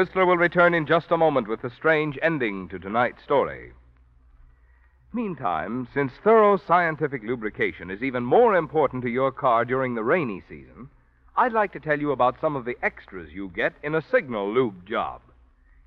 Whistler 0.00 0.24
will 0.24 0.38
return 0.38 0.72
in 0.72 0.86
just 0.86 1.10
a 1.10 1.18
moment 1.18 1.46
with 1.46 1.60
the 1.60 1.68
strange 1.68 2.18
ending 2.22 2.70
to 2.70 2.78
tonight's 2.78 3.22
story. 3.22 3.74
Meantime, 5.12 5.86
since 5.92 6.10
thorough 6.24 6.56
scientific 6.56 7.22
lubrication 7.22 7.90
is 7.90 8.02
even 8.02 8.24
more 8.24 8.56
important 8.56 9.02
to 9.02 9.10
your 9.10 9.30
car 9.30 9.66
during 9.66 9.94
the 9.94 10.02
rainy 10.02 10.42
season, 10.48 10.88
I'd 11.36 11.52
like 11.52 11.70
to 11.74 11.80
tell 11.80 12.00
you 12.00 12.12
about 12.12 12.40
some 12.40 12.56
of 12.56 12.64
the 12.64 12.78
extras 12.82 13.30
you 13.34 13.52
get 13.54 13.74
in 13.82 13.94
a 13.94 14.00
signal 14.00 14.50
lube 14.50 14.88
job. 14.88 15.20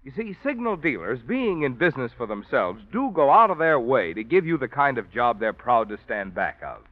You 0.03 0.11
see, 0.15 0.37
signal 0.43 0.75
dealers, 0.75 1.21
being 1.27 1.63
in 1.63 1.73
business 1.73 2.11
for 2.15 2.27
themselves, 2.27 2.83
do 2.91 3.09
go 3.15 3.31
out 3.31 3.49
of 3.49 3.57
their 3.57 3.79
way 3.79 4.13
to 4.13 4.23
give 4.23 4.45
you 4.45 4.59
the 4.59 4.67
kind 4.67 4.99
of 4.99 5.11
job 5.11 5.39
they're 5.39 5.53
proud 5.53 5.89
to 5.89 5.97
stand 6.05 6.35
back 6.35 6.61
of. 6.61 6.83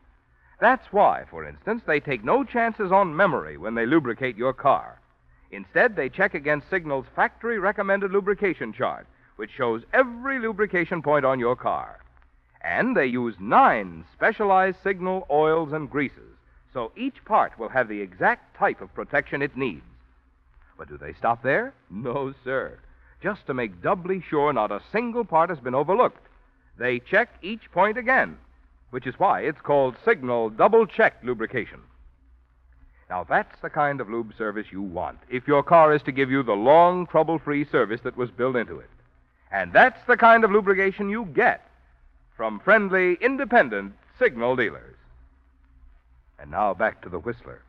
That's 0.60 0.92
why, 0.92 1.26
for 1.30 1.46
instance, 1.48 1.84
they 1.86 2.00
take 2.00 2.24
no 2.24 2.44
chances 2.44 2.92
on 2.92 3.16
memory 3.16 3.58
when 3.60 3.76
they 3.76 3.86
lubricate 3.86 4.38
your 4.38 4.54
car. 4.54 5.01
Instead, 5.52 5.96
they 5.96 6.10
check 6.10 6.34
against 6.34 6.70
Signal's 6.70 7.06
factory 7.16 7.60
recommended 7.60 8.12
lubrication 8.12 8.72
chart, 8.72 9.06
which 9.36 9.52
shows 9.52 9.84
every 9.94 10.40
lubrication 10.40 11.02
point 11.02 11.26
on 11.26 11.40
your 11.40 11.56
car. 11.56 12.00
And 12.62 12.96
they 12.96 13.06
use 13.08 13.36
nine 13.40 14.06
specialized 14.14 14.78
Signal 14.84 15.28
oils 15.30 15.74
and 15.74 15.90
greases, 15.90 16.38
so 16.74 16.92
each 16.96 17.26
part 17.26 17.58
will 17.60 17.70
have 17.70 17.88
the 17.90 18.02
exact 18.02 18.56
type 18.56 18.82
of 18.82 18.94
protection 18.94 19.42
it 19.42 19.58
needs. 19.58 19.82
But 20.78 20.88
do 20.88 20.98
they 20.98 21.14
stop 21.14 21.44
there? 21.44 21.74
No, 21.90 22.34
sir. 22.44 22.80
Just 23.22 23.46
to 23.48 23.54
make 23.54 23.82
doubly 23.82 24.22
sure 24.22 24.54
not 24.54 24.72
a 24.72 24.82
single 24.92 25.26
part 25.26 25.50
has 25.50 25.60
been 25.60 25.76
overlooked. 25.76 26.28
they 26.78 27.00
check 27.00 27.30
each 27.42 27.72
point 27.72 27.98
again, 27.98 28.38
which 28.90 29.06
is 29.06 29.20
why 29.20 29.42
it's 29.42 29.62
called 29.62 29.96
Signal 30.04 30.50
Double 30.50 30.88
Check 30.88 31.16
Lubrication. 31.24 31.80
Now, 33.12 33.26
that's 33.28 33.60
the 33.62 33.70
kind 33.70 34.00
of 34.00 34.10
lube 34.10 34.32
service 34.38 34.68
you 34.72 34.82
want 34.82 35.20
if 35.30 35.46
your 35.46 35.64
car 35.64 35.94
is 35.94 36.02
to 36.04 36.14
give 36.14 36.32
you 36.32 36.44
the 36.44 36.54
long, 36.54 37.06
trouble 37.08 37.40
free 37.40 37.66
service 37.66 38.00
that 38.06 38.16
was 38.16 38.32
built 38.32 38.56
into 38.56 38.80
it. 38.80 38.90
And 39.52 39.74
that's 39.74 40.00
the 40.08 40.16
kind 40.16 40.46
of 40.46 40.52
lubrication 40.52 41.10
you 41.10 41.26
get 41.26 41.70
from 42.38 42.62
friendly, 42.62 43.18
independent 43.20 43.96
signal 44.18 44.56
dealers. 44.56 44.96
And 46.40 46.52
now 46.52 46.74
back 46.74 47.02
to 47.02 47.10
the 47.10 47.20
Whistler. 47.20 47.62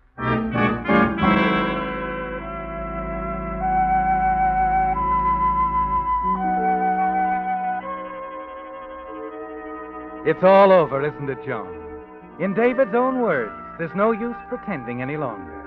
It's 10.24 10.44
all 10.44 10.70
over, 10.70 11.04
isn't 11.04 11.28
it, 11.28 11.44
Joan? 11.44 12.00
In 12.38 12.54
David's 12.54 12.94
own 12.94 13.20
words, 13.20 13.61
there's 13.78 13.94
no 13.94 14.12
use 14.12 14.36
pretending 14.48 15.02
any 15.02 15.16
longer. 15.16 15.62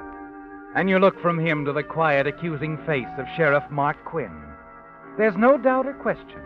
And 0.75 0.89
you 0.89 0.99
look 0.99 1.19
from 1.21 1.39
him 1.39 1.65
to 1.65 1.73
the 1.73 1.83
quiet, 1.83 2.27
accusing 2.27 2.77
face 2.85 3.07
of 3.17 3.25
Sheriff 3.35 3.63
Mark 3.69 4.03
Quinn. 4.05 4.43
There's 5.17 5.37
no 5.37 5.57
doubt 5.57 5.87
or 5.87 5.93
question. 5.93 6.41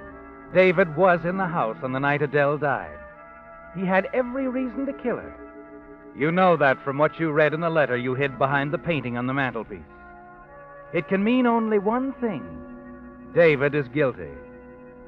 David 0.54 0.96
was 0.96 1.26
in 1.26 1.38
the 1.38 1.48
house 1.48 1.78
on 1.84 1.92
the 1.92 2.00
night 2.00 2.22
Adele 2.22 2.58
died. 2.58 2.98
He 3.76 3.86
had 3.86 4.08
every 4.14 4.48
reason 4.48 4.86
to 4.86 4.94
kill 4.94 5.18
her. 5.18 5.36
You 6.16 6.32
know 6.32 6.58
that 6.58 6.84
from 6.84 6.98
what 6.98 7.20
you 7.20 7.32
read 7.32 7.54
in 7.54 7.62
the 7.62 7.70
letter 7.70 7.98
you 7.98 8.14
hid 8.14 8.38
behind 8.38 8.72
the 8.72 8.78
painting 8.78 9.18
on 9.18 9.28
the 9.28 9.34
mantelpiece. 9.34 9.80
It 10.94 11.08
can 11.08 11.24
mean 11.24 11.46
only 11.46 11.78
one 11.78 12.14
thing 12.14 12.44
David 13.34 13.76
is 13.76 13.88
guilty. 13.90 14.32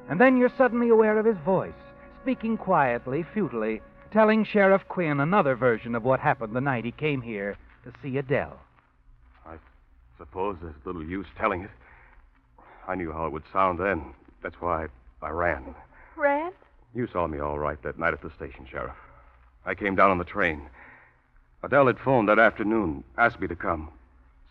And 0.09 0.19
then 0.19 0.37
you're 0.37 0.53
suddenly 0.57 0.89
aware 0.89 1.17
of 1.17 1.25
his 1.25 1.37
voice, 1.45 1.73
speaking 2.21 2.57
quietly, 2.57 3.25
futilely, 3.33 3.81
telling 4.11 4.45
Sheriff 4.45 4.83
Quinn 4.87 5.19
another 5.19 5.55
version 5.55 5.95
of 5.95 6.03
what 6.03 6.19
happened 6.19 6.55
the 6.55 6.61
night 6.61 6.85
he 6.85 6.91
came 6.91 7.21
here 7.21 7.57
to 7.83 7.91
see 8.01 8.17
Adele. 8.17 8.59
I 9.45 9.55
suppose 10.17 10.57
there's 10.61 10.75
little 10.85 11.03
use 11.03 11.27
telling 11.37 11.63
it. 11.63 11.71
I 12.87 12.95
knew 12.95 13.11
how 13.11 13.25
it 13.25 13.31
would 13.31 13.43
sound 13.51 13.79
then. 13.79 14.13
That's 14.43 14.59
why 14.59 14.87
I 15.21 15.29
ran. 15.29 15.75
Ran? 16.15 16.51
You 16.93 17.07
saw 17.11 17.27
me 17.27 17.39
all 17.39 17.57
right 17.57 17.81
that 17.83 17.97
night 17.97 18.13
at 18.13 18.21
the 18.21 18.31
station, 18.35 18.67
Sheriff. 18.69 18.95
I 19.65 19.75
came 19.75 19.95
down 19.95 20.11
on 20.11 20.17
the 20.17 20.23
train. 20.23 20.63
Adele 21.63 21.87
had 21.87 21.99
phoned 21.99 22.27
that 22.27 22.39
afternoon, 22.39 23.03
asked 23.17 23.39
me 23.39 23.47
to 23.47 23.55
come. 23.55 23.89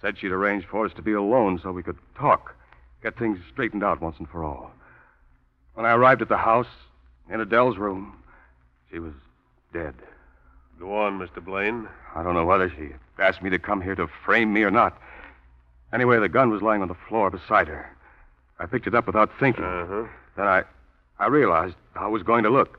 Said 0.01 0.16
she'd 0.16 0.33
arranged 0.33 0.66
for 0.68 0.87
us 0.87 0.92
to 0.94 1.03
be 1.03 1.12
alone 1.12 1.61
so 1.62 1.73
we 1.73 1.83
could 1.83 1.99
talk, 2.16 2.55
get 3.03 3.18
things 3.18 3.38
straightened 3.53 3.85
out 3.85 4.01
once 4.01 4.16
and 4.18 4.29
for 4.29 4.44
all. 4.44 4.70
When 5.75 5.85
I 5.85 5.92
arrived 5.92 6.23
at 6.23 6.29
the 6.29 6.38
house, 6.38 6.68
in 7.29 7.40
Adele's 7.40 7.77
room, 7.77 8.16
she 8.90 8.99
was 8.99 9.12
dead. 9.73 9.95
Go 10.79 10.97
on, 10.97 11.19
Mr. 11.19 11.45
Blaine. 11.45 11.89
I 12.15 12.23
don't 12.23 12.35
know 12.35 12.47
whether 12.47 12.71
she 12.71 12.91
asked 13.19 13.43
me 13.43 13.51
to 13.51 13.59
come 13.59 13.81
here 13.83 13.95
to 13.95 14.09
frame 14.25 14.53
me 14.53 14.63
or 14.63 14.71
not. 14.71 14.99
Anyway, 15.93 16.19
the 16.19 16.29
gun 16.29 16.51
was 16.51 16.63
lying 16.63 16.83
on 16.83 16.89
the 16.89 16.97
floor 17.09 17.31
beside 17.31 17.69
her. 17.69 17.95
I 18.59 18.67
picked 18.67 18.87
it 18.87 18.95
up 18.95 19.07
without 19.07 19.31
thinking. 19.39 19.65
Uh-huh. 19.65 20.07
Then 20.37 20.47
I, 20.47 20.63
I 21.19 21.27
realized 21.27 21.75
how 21.95 22.09
it 22.09 22.13
was 22.13 22.23
going 22.23 22.45
to 22.45 22.51
look. 22.51 22.79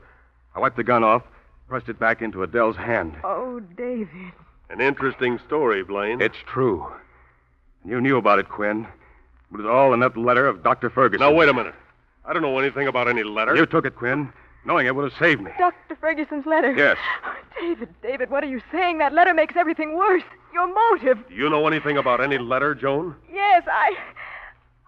I 0.54 0.60
wiped 0.60 0.76
the 0.76 0.84
gun 0.84 1.04
off, 1.04 1.22
pressed 1.68 1.88
it 1.88 1.98
back 1.98 2.22
into 2.22 2.42
Adele's 2.42 2.76
hand. 2.76 3.14
Oh, 3.24 3.60
David. 3.60 4.32
An 4.70 4.80
interesting 4.80 5.38
story, 5.46 5.82
Blaine. 5.84 6.20
It's 6.20 6.36
true. 6.46 6.90
You 7.84 8.00
knew 8.00 8.16
about 8.16 8.38
it, 8.38 8.48
Quinn. 8.48 8.86
It 9.52 9.56
was 9.56 9.66
all 9.66 9.92
in 9.92 10.00
that 10.00 10.16
letter 10.16 10.46
of 10.46 10.62
Dr. 10.62 10.88
Ferguson. 10.88 11.20
Now, 11.20 11.34
wait 11.34 11.48
a 11.48 11.54
minute. 11.54 11.74
I 12.24 12.32
don't 12.32 12.42
know 12.42 12.58
anything 12.58 12.86
about 12.88 13.08
any 13.08 13.22
letter. 13.22 13.54
You 13.54 13.66
took 13.66 13.84
it, 13.84 13.96
Quinn. 13.96 14.32
Knowing 14.64 14.86
it 14.86 14.94
would 14.94 15.10
have 15.10 15.18
saved 15.18 15.40
me. 15.40 15.50
Dr. 15.58 15.96
Ferguson's 16.00 16.46
letter. 16.46 16.72
Yes. 16.74 16.96
Oh, 17.24 17.34
David, 17.60 17.88
David, 18.02 18.30
what 18.30 18.44
are 18.44 18.48
you 18.48 18.60
saying? 18.70 18.98
That 18.98 19.12
letter 19.12 19.34
makes 19.34 19.56
everything 19.56 19.96
worse. 19.96 20.22
Your 20.52 20.72
motive. 20.72 21.18
Do 21.28 21.34
you 21.34 21.48
know 21.50 21.66
anything 21.66 21.96
about 21.96 22.20
any 22.20 22.38
letter, 22.38 22.74
Joan? 22.74 23.16
Yes, 23.32 23.64
I. 23.66 23.96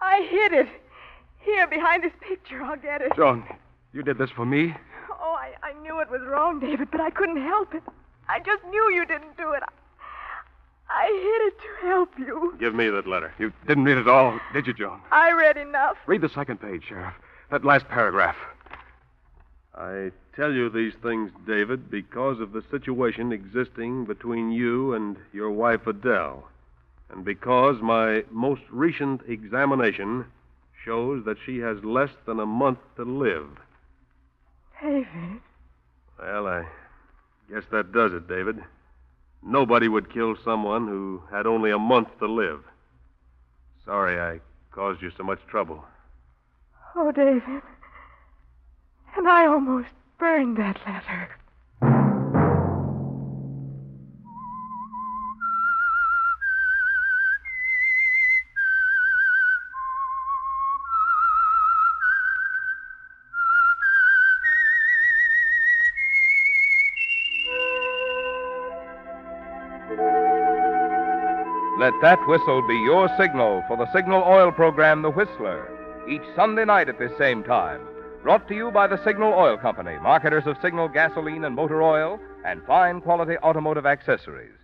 I 0.01 0.27
hid 0.29 0.53
it. 0.53 0.67
Here, 1.39 1.67
behind 1.67 2.03
this 2.03 2.13
picture. 2.21 2.61
I'll 2.61 2.77
get 2.77 3.01
it. 3.01 3.11
Joan, 3.15 3.43
you 3.93 4.01
did 4.03 4.17
this 4.17 4.29
for 4.29 4.45
me? 4.45 4.73
Oh, 5.11 5.35
I, 5.39 5.53
I 5.63 5.73
knew 5.81 5.99
it 5.99 6.09
was 6.09 6.21
wrong, 6.27 6.59
David, 6.59 6.89
but 6.91 7.01
I 7.01 7.09
couldn't 7.09 7.41
help 7.41 7.73
it. 7.73 7.83
I 8.29 8.39
just 8.39 8.63
knew 8.69 8.91
you 8.93 9.05
didn't 9.05 9.37
do 9.37 9.51
it. 9.51 9.63
I, 9.63 9.71
I 10.89 11.07
hid 11.07 11.47
it 11.47 11.57
to 11.59 11.87
help 11.87 12.09
you. 12.17 12.55
Give 12.59 12.75
me 12.75 12.89
that 12.89 13.07
letter. 13.07 13.33
You 13.39 13.51
didn't 13.67 13.83
read 13.85 13.97
it 13.97 14.07
all, 14.07 14.39
did 14.53 14.67
you, 14.67 14.73
Joan? 14.73 15.01
I 15.11 15.31
read 15.31 15.57
enough. 15.57 15.97
Read 16.05 16.21
the 16.21 16.29
second 16.29 16.61
page, 16.61 16.83
Sheriff. 16.87 17.13
That 17.51 17.65
last 17.65 17.87
paragraph. 17.87 18.35
I 19.77 20.11
tell 20.35 20.53
you 20.53 20.69
these 20.69 20.93
things, 21.03 21.31
David, 21.45 21.91
because 21.91 22.39
of 22.39 22.53
the 22.53 22.63
situation 22.71 23.33
existing 23.33 24.05
between 24.05 24.51
you 24.51 24.93
and 24.93 25.17
your 25.33 25.51
wife, 25.51 25.85
Adele. 25.85 26.47
And 27.09 27.25
because 27.25 27.81
my 27.81 28.23
most 28.31 28.61
recent 28.69 29.21
examination 29.27 30.25
shows 30.83 31.25
that 31.25 31.37
she 31.45 31.59
has 31.59 31.83
less 31.83 32.11
than 32.25 32.39
a 32.39 32.45
month 32.45 32.79
to 32.95 33.03
live. 33.03 33.47
David. 34.81 35.41
Well, 36.19 36.47
I 36.47 36.65
guess 37.49 37.63
that 37.71 37.91
does 37.91 38.13
it, 38.13 38.27
David. 38.27 38.63
Nobody 39.43 39.87
would 39.87 40.13
kill 40.13 40.35
someone 40.43 40.87
who 40.87 41.21
had 41.29 41.45
only 41.45 41.71
a 41.71 41.77
month 41.77 42.07
to 42.19 42.27
live. 42.27 42.63
Sorry 43.83 44.19
I 44.19 44.39
caused 44.71 45.01
you 45.01 45.11
so 45.17 45.23
much 45.23 45.39
trouble. 45.47 45.83
Oh, 46.95 47.11
David. 47.11 47.61
And 49.17 49.29
I 49.29 49.47
almost 49.47 49.87
burned 50.19 50.57
that 50.57 50.77
letter. 50.85 51.29
Let 71.79 71.93
that 72.01 72.19
whistle 72.27 72.67
be 72.67 72.75
your 72.75 73.09
signal 73.17 73.63
for 73.67 73.77
the 73.77 73.91
Signal 73.93 74.23
Oil 74.23 74.51
program, 74.51 75.01
The 75.01 75.11
Whistler, 75.11 75.69
each 76.09 76.23
Sunday 76.35 76.65
night 76.65 76.89
at 76.89 76.99
this 76.99 77.11
same 77.17 77.43
time. 77.43 77.94
Brought 78.25 78.47
to 78.47 78.55
you 78.55 78.71
by 78.71 78.87
the 78.87 78.97
Signal 79.03 79.33
Oil 79.33 79.55
Company, 79.55 79.99
marketers 80.01 80.47
of 80.47 80.57
Signal 80.59 80.87
gasoline 80.87 81.43
and 81.43 81.55
motor 81.55 81.83
oil 81.83 82.19
and 82.43 82.59
fine 82.65 82.99
quality 82.99 83.37
automotive 83.37 83.85
accessories. 83.85 84.57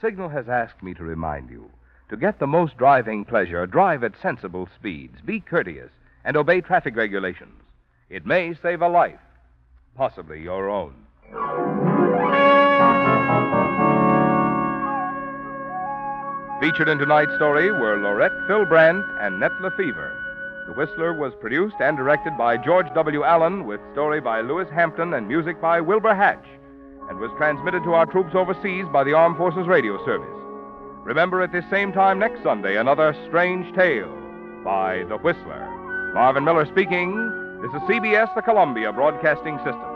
Signal 0.00 0.30
has 0.30 0.48
asked 0.48 0.82
me 0.82 0.94
to 0.94 1.04
remind 1.04 1.50
you 1.50 1.68
to 2.08 2.16
get 2.16 2.38
the 2.38 2.46
most 2.46 2.78
driving 2.78 3.26
pleasure, 3.26 3.66
drive 3.66 4.02
at 4.02 4.14
sensible 4.22 4.66
speeds, 4.78 5.20
be 5.26 5.40
courteous, 5.40 5.90
and 6.24 6.38
obey 6.38 6.62
traffic 6.62 6.96
regulations. 6.96 7.60
It 8.08 8.24
may 8.24 8.54
save 8.54 8.80
a 8.80 8.88
life, 8.88 9.20
possibly 9.94 10.40
your 10.40 10.70
own. 10.70 10.94
Featured 16.62 16.88
in 16.88 16.96
tonight's 16.96 17.34
story 17.34 17.70
were 17.70 17.98
Lorette 17.98 18.48
Philbrandt 18.48 19.04
and 19.20 19.38
Ned 19.38 19.52
Lefevre. 19.60 20.31
The 20.66 20.74
Whistler 20.74 21.12
was 21.12 21.32
produced 21.40 21.74
and 21.80 21.96
directed 21.96 22.38
by 22.38 22.56
George 22.56 22.86
W. 22.94 23.24
Allen, 23.24 23.66
with 23.66 23.80
story 23.92 24.20
by 24.20 24.40
Lewis 24.42 24.68
Hampton 24.72 25.14
and 25.14 25.26
music 25.26 25.60
by 25.60 25.80
Wilbur 25.80 26.14
Hatch, 26.14 26.46
and 27.08 27.18
was 27.18 27.32
transmitted 27.36 27.82
to 27.82 27.94
our 27.94 28.06
troops 28.06 28.34
overseas 28.34 28.86
by 28.92 29.02
the 29.02 29.12
Armed 29.12 29.36
Forces 29.36 29.66
Radio 29.66 29.98
Service. 30.04 30.28
Remember 31.04 31.42
at 31.42 31.50
this 31.50 31.64
same 31.68 31.92
time 31.92 32.20
next 32.20 32.44
Sunday, 32.44 32.76
another 32.76 33.12
strange 33.26 33.74
tale 33.74 34.08
by 34.64 35.02
The 35.08 35.18
Whistler. 35.18 35.68
Marvin 36.14 36.44
Miller 36.44 36.64
speaking. 36.66 37.10
This 37.60 37.72
is 37.74 37.88
CBS, 37.88 38.32
the 38.36 38.42
Columbia 38.42 38.92
Broadcasting 38.92 39.58
System. 39.58 39.91